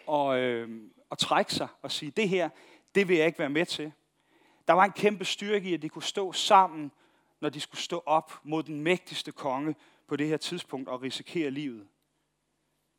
at, 0.09 0.37
øh, 0.37 0.83
at 1.11 1.19
trække 1.19 1.55
sig 1.55 1.69
og 1.83 1.93
sige, 1.93 2.11
det 2.11 2.29
her, 2.29 2.49
det 2.95 3.09
vil 3.09 3.17
jeg 3.17 3.27
ikke 3.27 3.39
være 3.39 3.51
med 3.51 3.67
til. 3.67 3.93
Der 4.69 4.73
var 4.73 4.85
en 4.85 4.93
kæmpe 4.93 5.25
styrke 5.25 5.69
i, 5.69 5.75
at 5.75 5.83
de 5.83 5.89
kunne 5.89 6.03
stå 6.03 6.33
sammen, 6.33 6.93
når 7.43 7.49
de 7.49 7.61
skulle 7.61 7.81
stå 7.81 8.03
op 8.07 8.33
mod 8.45 8.63
den 8.63 8.81
mægtigste 8.81 9.33
konge 9.33 9.75
på 10.09 10.17
det 10.17 10.29
her 10.29 10.37
tidspunkt 10.37 10.89
og 10.89 11.03
risikere 11.03 11.51
livet. 11.51 11.87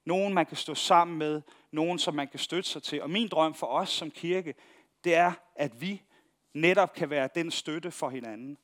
Nogen, 0.06 0.34
man 0.34 0.46
kan 0.46 0.58
stå 0.58 0.76
sammen 0.76 1.18
med, 1.18 1.42
nogen, 1.72 2.00
som 2.00 2.14
man 2.14 2.28
kan 2.28 2.40
støtte 2.40 2.70
sig 2.70 2.84
til. 2.84 3.02
Og 3.02 3.10
min 3.10 3.28
drøm 3.28 3.54
for 3.54 3.68
os 3.68 3.90
som 3.90 4.12
kirke, 4.12 4.56
det 5.04 5.16
er, 5.16 5.32
at 5.56 5.82
vi 5.82 6.02
netop 6.54 6.94
kan 6.94 7.10
være 7.10 7.30
den 7.36 7.52
støtte 7.52 7.92
for 7.92 8.10
hinanden. 8.10 8.58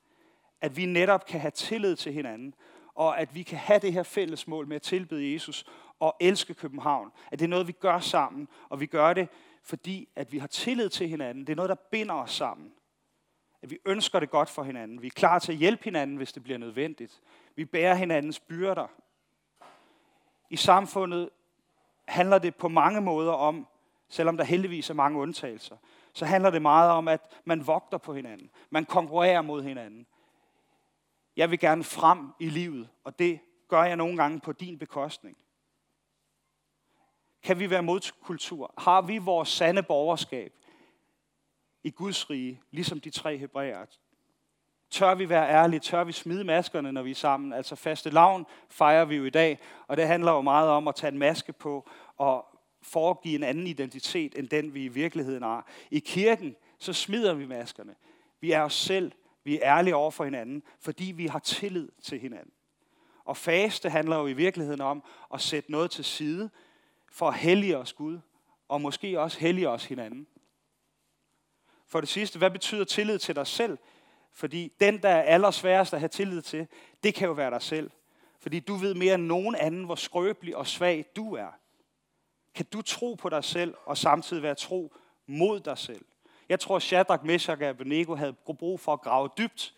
At 0.61 0.77
vi 0.77 0.85
netop 0.85 1.25
kan 1.25 1.39
have 1.39 1.51
tillid 1.51 1.95
til 1.95 2.13
hinanden, 2.13 2.55
og 2.93 3.19
at 3.19 3.35
vi 3.35 3.43
kan 3.43 3.57
have 3.57 3.79
det 3.79 3.93
her 3.93 4.03
fælles 4.03 4.47
mål 4.47 4.67
med 4.67 4.75
at 4.75 4.81
tilbede 4.81 5.33
Jesus 5.33 5.65
og 5.99 6.15
elske 6.19 6.53
København. 6.53 7.11
At 7.31 7.39
det 7.39 7.45
er 7.45 7.49
noget, 7.49 7.67
vi 7.67 7.71
gør 7.71 7.99
sammen, 7.99 8.47
og 8.69 8.79
vi 8.79 8.85
gør 8.85 9.13
det, 9.13 9.27
fordi 9.63 10.09
at 10.15 10.31
vi 10.31 10.37
har 10.37 10.47
tillid 10.47 10.89
til 10.89 11.07
hinanden. 11.07 11.47
Det 11.47 11.51
er 11.51 11.55
noget, 11.55 11.69
der 11.69 11.75
binder 11.75 12.15
os 12.15 12.31
sammen. 12.31 12.73
At 13.61 13.69
vi 13.69 13.79
ønsker 13.85 14.19
det 14.19 14.29
godt 14.29 14.49
for 14.49 14.63
hinanden. 14.63 15.01
Vi 15.01 15.07
er 15.07 15.11
klar 15.11 15.39
til 15.39 15.51
at 15.51 15.57
hjælpe 15.57 15.83
hinanden, 15.83 16.17
hvis 16.17 16.33
det 16.33 16.43
bliver 16.43 16.57
nødvendigt. 16.57 17.21
Vi 17.55 17.65
bærer 17.65 17.95
hinandens 17.95 18.39
byrder. 18.39 18.87
I 20.49 20.55
samfundet 20.55 21.29
handler 22.07 22.39
det 22.39 22.55
på 22.55 22.67
mange 22.67 23.01
måder 23.01 23.31
om, 23.31 23.67
selvom 24.09 24.37
der 24.37 24.43
heldigvis 24.43 24.89
er 24.89 24.93
mange 24.93 25.19
undtagelser, 25.19 25.77
så 26.13 26.25
handler 26.25 26.49
det 26.49 26.61
meget 26.61 26.91
om, 26.91 27.07
at 27.07 27.21
man 27.45 27.67
vogter 27.67 27.97
på 27.97 28.13
hinanden. 28.13 28.49
Man 28.69 28.85
konkurrerer 28.85 29.41
mod 29.41 29.63
hinanden. 29.63 30.07
Jeg 31.35 31.51
vil 31.51 31.59
gerne 31.59 31.83
frem 31.83 32.33
i 32.39 32.49
livet, 32.49 32.89
og 33.03 33.19
det 33.19 33.39
gør 33.67 33.83
jeg 33.83 33.95
nogle 33.95 34.17
gange 34.17 34.39
på 34.39 34.51
din 34.51 34.77
bekostning. 34.77 35.37
Kan 37.43 37.59
vi 37.59 37.69
være 37.69 37.83
modkultur? 37.83 38.73
Har 38.77 39.01
vi 39.01 39.17
vores 39.17 39.49
sande 39.49 39.83
borgerskab 39.83 40.53
i 41.83 41.89
Guds 41.89 42.29
rige, 42.29 42.61
ligesom 42.71 42.99
de 42.99 43.09
tre 43.09 43.37
hebræer. 43.37 43.85
Tør 44.89 45.15
vi 45.15 45.29
være 45.29 45.49
ærlige? 45.49 45.79
Tør 45.79 46.03
vi 46.03 46.11
smide 46.11 46.43
maskerne, 46.43 46.91
når 46.91 47.01
vi 47.01 47.11
er 47.11 47.15
sammen? 47.15 47.53
Altså 47.53 47.75
faste 47.75 48.09
lavn 48.09 48.45
fejrer 48.69 49.05
vi 49.05 49.15
jo 49.15 49.25
i 49.25 49.29
dag, 49.29 49.59
og 49.87 49.97
det 49.97 50.07
handler 50.07 50.31
jo 50.31 50.41
meget 50.41 50.69
om 50.69 50.87
at 50.87 50.95
tage 50.95 51.11
en 51.11 51.17
maske 51.17 51.53
på 51.53 51.89
og 52.17 52.45
foregive 52.81 53.35
en 53.35 53.43
anden 53.43 53.67
identitet, 53.67 54.37
end 54.37 54.47
den 54.47 54.73
vi 54.73 54.83
i 54.83 54.87
virkeligheden 54.87 55.43
har. 55.43 55.67
I 55.91 55.99
kirken, 55.99 56.55
så 56.79 56.93
smider 56.93 57.33
vi 57.33 57.45
maskerne. 57.45 57.95
Vi 58.41 58.51
er 58.51 58.61
os 58.61 58.73
selv. 58.73 59.11
Vi 59.43 59.55
er 59.55 59.77
ærlige 59.77 59.95
over 59.95 60.11
for 60.11 60.23
hinanden, 60.23 60.63
fordi 60.79 61.05
vi 61.05 61.27
har 61.27 61.39
tillid 61.39 61.89
til 62.01 62.19
hinanden. 62.19 62.51
Og 63.25 63.37
faste 63.37 63.89
handler 63.89 64.17
jo 64.17 64.27
i 64.27 64.33
virkeligheden 64.33 64.81
om 64.81 65.03
at 65.33 65.41
sætte 65.41 65.71
noget 65.71 65.91
til 65.91 66.05
side 66.05 66.49
for 67.11 67.27
at 67.27 67.37
hellige 67.37 67.77
os 67.77 67.93
Gud, 67.93 68.19
og 68.67 68.81
måske 68.81 69.19
også 69.19 69.39
hellige 69.39 69.69
os 69.69 69.85
hinanden. 69.85 70.27
For 71.89 71.99
det 71.99 72.09
sidste, 72.09 72.37
hvad 72.37 72.51
betyder 72.51 72.83
tillid 72.83 73.19
til 73.19 73.35
dig 73.35 73.47
selv? 73.47 73.77
Fordi 74.31 74.71
den, 74.79 75.01
der 75.01 75.09
er 75.09 75.21
allersværest 75.21 75.93
at 75.93 75.99
have 75.99 76.09
tillid 76.09 76.41
til, 76.41 76.67
det 77.03 77.15
kan 77.15 77.27
jo 77.27 77.33
være 77.33 77.51
dig 77.51 77.61
selv. 77.61 77.91
Fordi 78.39 78.59
du 78.59 78.75
ved 78.75 78.95
mere 78.95 79.15
end 79.15 79.23
nogen 79.23 79.55
anden, 79.55 79.83
hvor 79.83 79.95
skrøbelig 79.95 80.57
og 80.57 80.67
svag 80.67 81.05
du 81.15 81.35
er. 81.35 81.47
Kan 82.55 82.65
du 82.73 82.81
tro 82.81 83.13
på 83.13 83.29
dig 83.29 83.43
selv 83.43 83.73
og 83.85 83.97
samtidig 83.97 84.43
være 84.43 84.55
tro 84.55 84.93
mod 85.27 85.59
dig 85.59 85.77
selv? 85.77 86.05
Jeg 86.49 86.59
tror, 86.59 86.79
Shadrach, 86.79 87.25
Meshach 87.25 87.61
og 87.61 87.67
Abednego 87.67 88.15
havde 88.15 88.33
brug 88.33 88.79
for 88.79 88.93
at 88.93 89.01
grave 89.01 89.29
dybt 89.37 89.73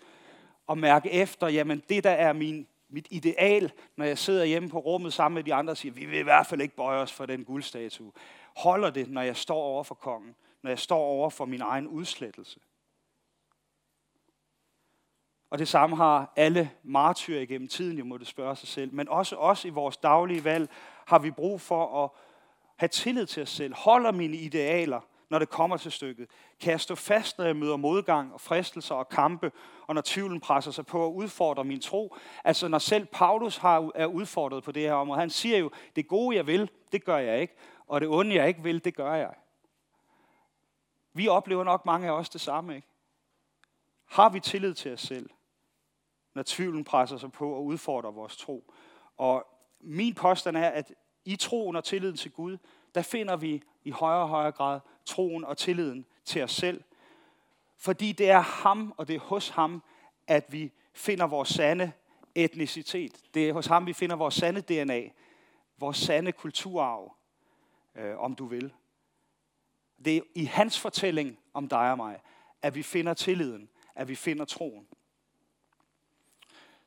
og 0.68 0.78
mærke 0.78 1.12
efter, 1.12 1.48
jamen 1.48 1.84
det 1.90 2.04
der 2.04 2.12
er 2.12 2.34
min, 2.34 2.68
mit 2.90 3.08
ideal, 3.10 3.72
når 3.96 4.06
jeg 4.06 4.18
sidder 4.18 4.46
hjemme 4.46 4.70
på 4.70 4.80
rummet 4.80 5.14
sammen 5.14 5.36
med 5.36 5.44
de 5.44 5.54
andre 5.54 5.72
og 5.72 5.78
siger, 5.78 5.94
vi 5.94 6.06
vil 6.06 6.20
i 6.20 6.24
hvert 6.24 6.48
fald 6.48 6.62
ikke 6.62 6.76
bøje 6.76 7.00
os 7.00 7.12
for 7.12 7.26
den 7.26 7.44
guldstatue. 7.44 8.12
Holder 8.58 8.90
det, 8.90 9.10
når 9.10 9.22
jeg 9.22 9.36
står 9.38 9.62
over 9.64 9.84
for 9.84 9.96
kongen, 9.96 10.36
når 10.64 10.70
jeg 10.72 10.80
står 10.80 11.00
over 11.00 11.30
for 11.30 11.46
min 11.46 11.62
egen 11.62 11.88
udslettelse? 11.88 12.60
Og 15.52 15.60
det 15.60 15.68
samme 15.68 15.96
har 15.96 16.34
alle 16.36 16.72
martyrer 16.84 17.42
igennem 17.42 17.68
tiden, 17.68 17.98
jo 17.98 18.06
må 18.06 18.18
det 18.18 18.28
spørge 18.28 18.56
sig 18.56 18.68
selv. 18.68 18.94
Men 18.94 19.10
også 19.10 19.36
os 19.36 19.66
i 19.66 19.70
vores 19.70 19.98
daglige 19.98 20.44
valg 20.44 20.70
har 21.08 21.20
vi 21.20 21.32
brug 21.32 21.62
for 21.62 22.04
at 22.04 22.10
have 22.78 22.88
tillid 22.88 23.26
til 23.26 23.44
os 23.44 23.50
selv. 23.50 23.74
Holder 23.76 24.12
mine 24.12 24.38
idealer, 24.38 25.02
når 25.30 25.40
det 25.40 25.50
kommer 25.50 25.78
til 25.78 25.92
stykket? 25.92 26.30
Kan 26.60 26.72
jeg 26.72 26.82
stå 26.82 26.96
fast, 26.96 27.38
når 27.38 27.46
jeg 27.46 27.56
møder 27.56 27.78
modgang 27.78 28.34
og 28.34 28.42
fristelser 28.42 28.96
og 28.96 29.10
kampe, 29.10 29.52
og 29.88 29.96
når 29.96 30.02
tvivlen 30.06 30.40
presser 30.40 30.72
sig 30.72 30.86
på 30.86 31.02
og 31.04 31.16
udfordrer 31.16 31.64
min 31.64 31.80
tro? 31.80 32.16
Altså 32.44 32.68
når 32.68 32.80
selv 32.80 33.06
Paulus 33.06 33.58
har, 33.58 33.92
er 33.96 34.06
udfordret 34.06 34.64
på 34.64 34.72
det 34.72 34.84
her 34.84 34.94
område. 34.94 35.20
Han 35.20 35.30
siger 35.30 35.58
jo, 35.58 35.72
det 35.96 36.08
gode 36.08 36.36
jeg 36.36 36.48
vil, 36.48 36.70
det 36.92 37.06
gør 37.06 37.18
jeg 37.18 37.42
ikke. 37.42 37.56
Og 37.88 38.02
det 38.02 38.10
onde 38.10 38.36
jeg 38.36 38.48
ikke 38.48 38.64
vil, 38.64 38.86
det 38.86 38.96
gør 38.96 39.14
jeg. 39.14 39.34
Vi 41.14 41.28
oplever 41.28 41.64
nok 41.64 41.86
mange 41.86 42.08
af 42.08 42.12
os 42.12 42.30
det 42.30 42.42
samme, 42.42 42.76
ikke? 42.76 42.88
Har 44.06 44.30
vi 44.30 44.40
tillid 44.40 44.74
til 44.74 44.94
os 44.94 45.02
selv, 45.02 45.30
når 46.34 46.44
tvivlen 46.46 46.84
presser 46.84 47.18
sig 47.18 47.32
på 47.32 47.54
og 47.54 47.66
udfordrer 47.66 48.12
vores 48.12 48.38
tro? 48.38 48.74
Og 49.18 49.48
min 49.80 50.16
påstand 50.16 50.58
er, 50.58 50.70
at 50.70 50.94
i 51.26 51.36
troen 51.36 51.76
og 51.76 51.84
tilliden 51.84 52.18
til 52.18 52.32
Gud, 52.32 52.58
der 52.96 53.02
finder 53.02 53.36
vi 53.36 53.64
i 53.84 53.92
højere 53.92 54.22
og 54.22 54.30
højere 54.30 54.52
grad 54.52 54.80
troen 55.06 55.46
og 55.46 55.58
tilliden 55.58 56.06
til 56.26 56.44
os 56.44 56.52
selv. 56.52 56.84
Fordi 57.78 58.12
det 58.12 58.30
er 58.30 58.40
ham, 58.40 58.94
og 58.98 59.08
det 59.08 59.16
er 59.16 59.20
hos 59.20 59.50
ham, 59.50 59.84
at 60.28 60.54
vi 60.54 60.72
finder 60.94 61.28
vores 61.28 61.50
sande 61.50 61.92
etnicitet. 62.36 63.24
Det 63.34 63.50
er 63.50 63.54
hos 63.54 63.66
ham, 63.66 63.86
vi 63.86 63.94
finder 63.94 64.16
vores 64.16 64.36
sande 64.36 64.62
DNA, 64.62 65.10
vores 65.78 65.98
sande 65.98 66.32
kulturarv, 66.32 67.16
øh, 67.96 68.20
om 68.20 68.36
du 68.36 68.46
vil. 68.46 68.74
Det 70.06 70.18
er 70.18 70.22
i 70.36 70.46
hans 70.46 70.80
fortælling 70.80 71.38
om 71.54 71.68
dig 71.68 71.92
og 71.92 71.98
mig, 71.98 72.20
at 72.62 72.76
vi 72.76 72.84
finder 72.84 73.14
tilliden, 73.14 73.70
at 73.96 74.08
vi 74.08 74.16
finder 74.16 74.46
troen. 74.46 74.88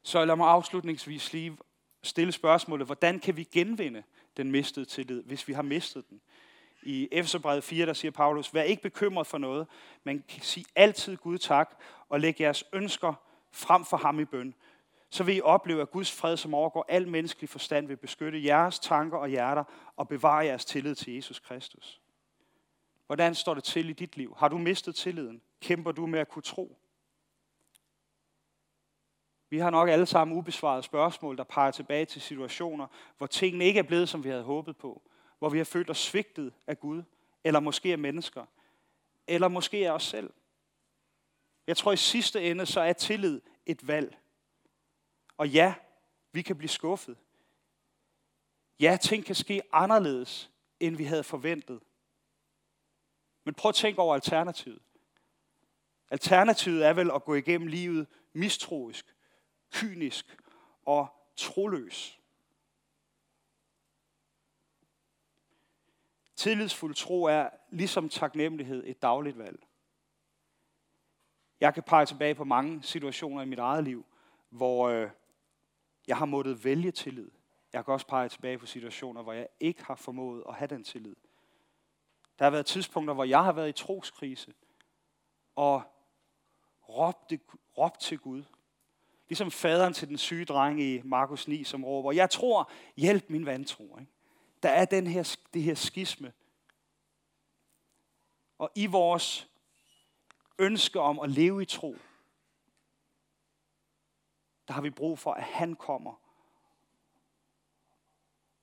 Så 0.02 0.24
lad 0.24 0.36
mig 0.36 0.48
afslutningsvis 0.48 1.32
lige 1.32 1.56
stille 2.02 2.32
spørgsmålet, 2.32 2.86
hvordan 2.86 3.20
kan 3.20 3.36
vi 3.36 3.44
genvinde 3.44 4.02
den 4.36 4.50
mistede 4.50 4.84
tillid, 4.84 5.22
hvis 5.22 5.48
vi 5.48 5.52
har 5.52 5.62
mistet 5.62 6.10
den. 6.10 6.20
I 6.82 7.08
Efeserbrevet 7.12 7.64
4, 7.64 7.86
der 7.86 7.92
siger 7.92 8.12
Paulus, 8.12 8.54
vær 8.54 8.62
ikke 8.62 8.82
bekymret 8.82 9.26
for 9.26 9.38
noget, 9.38 9.66
men 10.04 10.24
sig 10.42 10.64
altid 10.74 11.16
Gud 11.16 11.38
tak, 11.38 11.78
og 12.08 12.20
læg 12.20 12.40
jeres 12.40 12.64
ønsker 12.72 13.14
frem 13.52 13.84
for 13.84 13.96
ham 13.96 14.20
i 14.20 14.24
bøn. 14.24 14.54
Så 15.10 15.24
vil 15.24 15.36
I 15.36 15.40
opleve, 15.40 15.82
at 15.82 15.90
Guds 15.90 16.12
fred, 16.12 16.36
som 16.36 16.54
overgår 16.54 16.86
al 16.88 17.08
menneskelig 17.08 17.48
forstand, 17.48 17.86
vil 17.86 17.96
beskytte 17.96 18.44
jeres 18.44 18.78
tanker 18.78 19.18
og 19.18 19.28
hjerter 19.28 19.64
og 19.96 20.08
bevare 20.08 20.44
jeres 20.44 20.64
tillid 20.64 20.94
til 20.94 21.14
Jesus 21.14 21.38
Kristus. 21.38 22.00
Hvordan 23.06 23.34
står 23.34 23.54
det 23.54 23.64
til 23.64 23.88
i 23.88 23.92
dit 23.92 24.16
liv? 24.16 24.34
Har 24.38 24.48
du 24.48 24.58
mistet 24.58 24.96
tilliden? 24.96 25.42
Kæmper 25.60 25.92
du 25.92 26.06
med 26.06 26.20
at 26.20 26.28
kunne 26.28 26.42
tro? 26.42 26.78
Vi 29.50 29.58
har 29.58 29.70
nok 29.70 29.88
alle 29.88 30.06
sammen 30.06 30.38
ubesvarede 30.38 30.82
spørgsmål, 30.82 31.36
der 31.36 31.44
peger 31.44 31.70
tilbage 31.70 32.04
til 32.04 32.22
situationer, 32.22 32.86
hvor 33.18 33.26
tingene 33.26 33.64
ikke 33.64 33.78
er 33.78 33.82
blevet, 33.82 34.08
som 34.08 34.24
vi 34.24 34.28
havde 34.28 34.42
håbet 34.42 34.76
på. 34.76 35.02
Hvor 35.38 35.48
vi 35.48 35.58
har 35.58 35.64
følt 35.64 35.90
os 35.90 35.98
svigtet 35.98 36.52
af 36.66 36.80
Gud, 36.80 37.02
eller 37.44 37.60
måske 37.60 37.92
af 37.92 37.98
mennesker, 37.98 38.46
eller 39.26 39.48
måske 39.48 39.88
af 39.88 39.92
os 39.92 40.02
selv. 40.02 40.32
Jeg 41.66 41.76
tror 41.76 41.92
i 41.92 41.96
sidste 41.96 42.50
ende, 42.50 42.66
så 42.66 42.80
er 42.80 42.92
tillid 42.92 43.40
et 43.66 43.88
valg. 43.88 44.18
Og 45.36 45.48
ja, 45.48 45.74
vi 46.32 46.42
kan 46.42 46.56
blive 46.56 46.68
skuffet. 46.68 47.16
Ja, 48.80 48.98
ting 49.02 49.24
kan 49.24 49.34
ske 49.34 49.62
anderledes, 49.72 50.50
end 50.80 50.96
vi 50.96 51.04
havde 51.04 51.24
forventet. 51.24 51.80
Men 53.44 53.54
prøv 53.54 53.68
at 53.68 53.74
tænke 53.74 54.00
over 54.00 54.14
alternativet. 54.14 54.82
Alternativet 56.10 56.86
er 56.86 56.92
vel 56.92 57.10
at 57.10 57.24
gå 57.24 57.34
igennem 57.34 57.66
livet 57.66 58.06
mistroisk, 58.32 59.14
kynisk 59.72 60.36
og 60.86 61.08
troløs. 61.36 62.20
Tillidsfuld 66.36 66.94
tro 66.94 67.24
er 67.24 67.50
ligesom 67.70 68.08
taknemmelighed 68.08 68.82
et 68.86 69.02
dagligt 69.02 69.38
valg. 69.38 69.66
Jeg 71.60 71.74
kan 71.74 71.82
pege 71.82 72.06
tilbage 72.06 72.34
på 72.34 72.44
mange 72.44 72.82
situationer 72.82 73.42
i 73.42 73.46
mit 73.46 73.58
eget 73.58 73.84
liv, 73.84 74.06
hvor 74.50 74.88
øh, 74.88 75.10
jeg 76.06 76.16
har 76.16 76.26
måttet 76.26 76.64
vælge 76.64 76.90
tillid. 76.90 77.30
Jeg 77.72 77.84
kan 77.84 77.94
også 77.94 78.06
pege 78.06 78.28
tilbage 78.28 78.58
på 78.58 78.66
situationer, 78.66 79.22
hvor 79.22 79.32
jeg 79.32 79.48
ikke 79.60 79.84
har 79.84 79.94
formået 79.94 80.44
at 80.48 80.54
have 80.54 80.68
den 80.68 80.84
tillid. 80.84 81.16
Der 82.38 82.44
har 82.44 82.50
været 82.50 82.66
tidspunkter, 82.66 83.14
hvor 83.14 83.24
jeg 83.24 83.44
har 83.44 83.52
været 83.52 83.68
i 83.68 83.72
troskrise 83.72 84.54
og 85.54 85.82
råbt, 86.88 87.32
råbt 87.78 88.00
til 88.00 88.18
Gud. 88.18 88.44
Ligesom 89.28 89.50
faderen 89.50 89.94
til 89.94 90.08
den 90.08 90.18
syge 90.18 90.44
dreng 90.44 90.82
i 90.82 91.02
Markus 91.04 91.48
9, 91.48 91.64
som 91.64 91.84
råber, 91.84 92.12
jeg 92.12 92.30
tror, 92.30 92.70
hjælp 92.96 93.30
min 93.30 93.46
vantro. 93.46 93.98
Ikke? 93.98 94.12
Der 94.62 94.68
er 94.68 94.84
den 94.84 95.06
her, 95.06 95.36
det 95.54 95.62
her 95.62 95.74
skisme. 95.74 96.32
Og 98.58 98.70
i 98.74 98.86
vores 98.86 99.48
ønske 100.58 101.00
om 101.00 101.20
at 101.20 101.30
leve 101.30 101.62
i 101.62 101.66
tro, 101.66 101.96
der 104.68 104.74
har 104.74 104.80
vi 104.80 104.90
brug 104.90 105.18
for, 105.18 105.32
at 105.32 105.42
han 105.42 105.76
kommer 105.76 106.20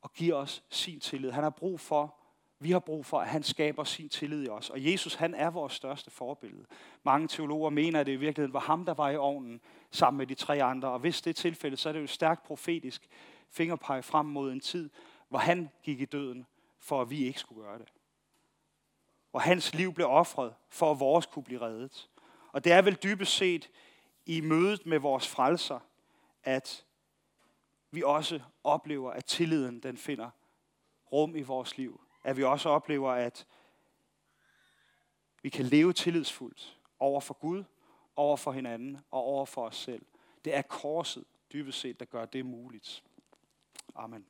og 0.02 0.14
giver 0.14 0.36
os 0.36 0.64
sin 0.70 1.00
tillid. 1.00 1.32
Han 1.32 1.44
har 1.44 1.50
brug 1.50 1.80
for, 1.80 2.21
vi 2.62 2.71
har 2.71 2.80
brug 2.80 3.06
for, 3.06 3.19
at 3.19 3.28
han 3.28 3.43
skaber 3.43 3.84
sin 3.84 4.10
tillid 4.10 4.45
i 4.45 4.50
os. 4.50 4.69
Og 4.69 4.86
Jesus, 4.86 5.15
han 5.15 5.36
er 5.36 5.50
vores 5.50 5.74
største 5.74 6.12
forbillede. 6.12 6.65
Mange 7.04 7.28
teologer 7.28 7.69
mener, 7.69 8.00
at 8.00 8.06
det 8.06 8.12
i 8.12 8.15
virkeligheden 8.15 8.54
var 8.54 8.60
ham, 8.60 8.86
der 8.86 8.93
var 8.93 9.10
i 9.10 9.17
ovnen 9.17 9.62
sammen 9.91 10.17
med 10.17 10.28
de 10.28 10.34
tre 10.36 10.63
andre. 10.63 10.89
Og 10.89 11.00
hvis 11.00 11.21
det 11.21 11.30
er 11.30 11.34
tilfældet, 11.34 11.80
så 11.80 11.89
er 11.89 11.93
det 11.93 12.02
jo 12.02 12.08
stærkt 12.08 12.43
profetisk 12.43 13.08
fingerpege 13.50 14.04
frem 14.04 14.26
mod 14.26 14.52
en 14.52 14.60
tid, 14.60 14.89
hvor 15.30 15.39
han 15.39 15.69
gik 15.84 16.02
i 16.02 16.06
døden, 16.06 16.45
for 16.80 17.02
at 17.02 17.10
vi 17.10 17.26
ikke 17.26 17.39
skulle 17.39 17.63
gøre 17.63 17.80
det. 17.80 17.88
Hvor 19.32 19.39
hans 19.39 19.74
liv 19.74 19.93
blev 19.93 20.08
offret, 20.08 20.54
for 20.69 20.91
at 20.91 21.00
vores 21.00 21.26
kunne 21.26 21.43
blive 21.43 21.62
reddet. 21.62 22.10
Og 22.52 22.63
det 22.63 22.71
er 22.71 22.82
vel 22.82 22.95
dybest 23.04 23.34
set 23.34 23.69
i 24.26 24.41
mødet 24.41 24.86
med 24.86 25.00
vores 25.00 25.28
frelser, 25.28 25.80
at 26.43 26.86
vi 27.91 28.04
også 28.04 28.39
oplever, 28.63 29.12
at 29.12 29.26
tilliden 29.26 29.80
den 29.80 29.97
finder 29.97 30.30
rum 31.12 31.36
i 31.36 31.41
vores 31.41 31.78
liv. 31.78 32.02
At 32.24 32.38
vi 32.38 32.44
også 32.44 32.70
oplever, 32.70 33.12
at 33.12 33.48
vi 35.44 35.50
kan 35.50 35.66
leve 35.66 35.94
tillidsfuldt 35.94 36.80
over 37.00 37.22
for 37.22 37.34
Gud, 37.34 37.64
over 38.16 38.38
for 38.38 38.52
hinanden 38.52 39.00
og 39.12 39.24
over 39.24 39.46
for 39.46 39.66
os 39.66 39.76
selv. 39.76 40.06
Det 40.46 40.56
er 40.56 40.62
korset 40.62 41.26
dybest 41.54 41.80
set, 41.80 42.00
der 42.00 42.06
gør 42.06 42.26
det 42.26 42.46
muligt. 42.46 43.04
Amen. 43.96 44.26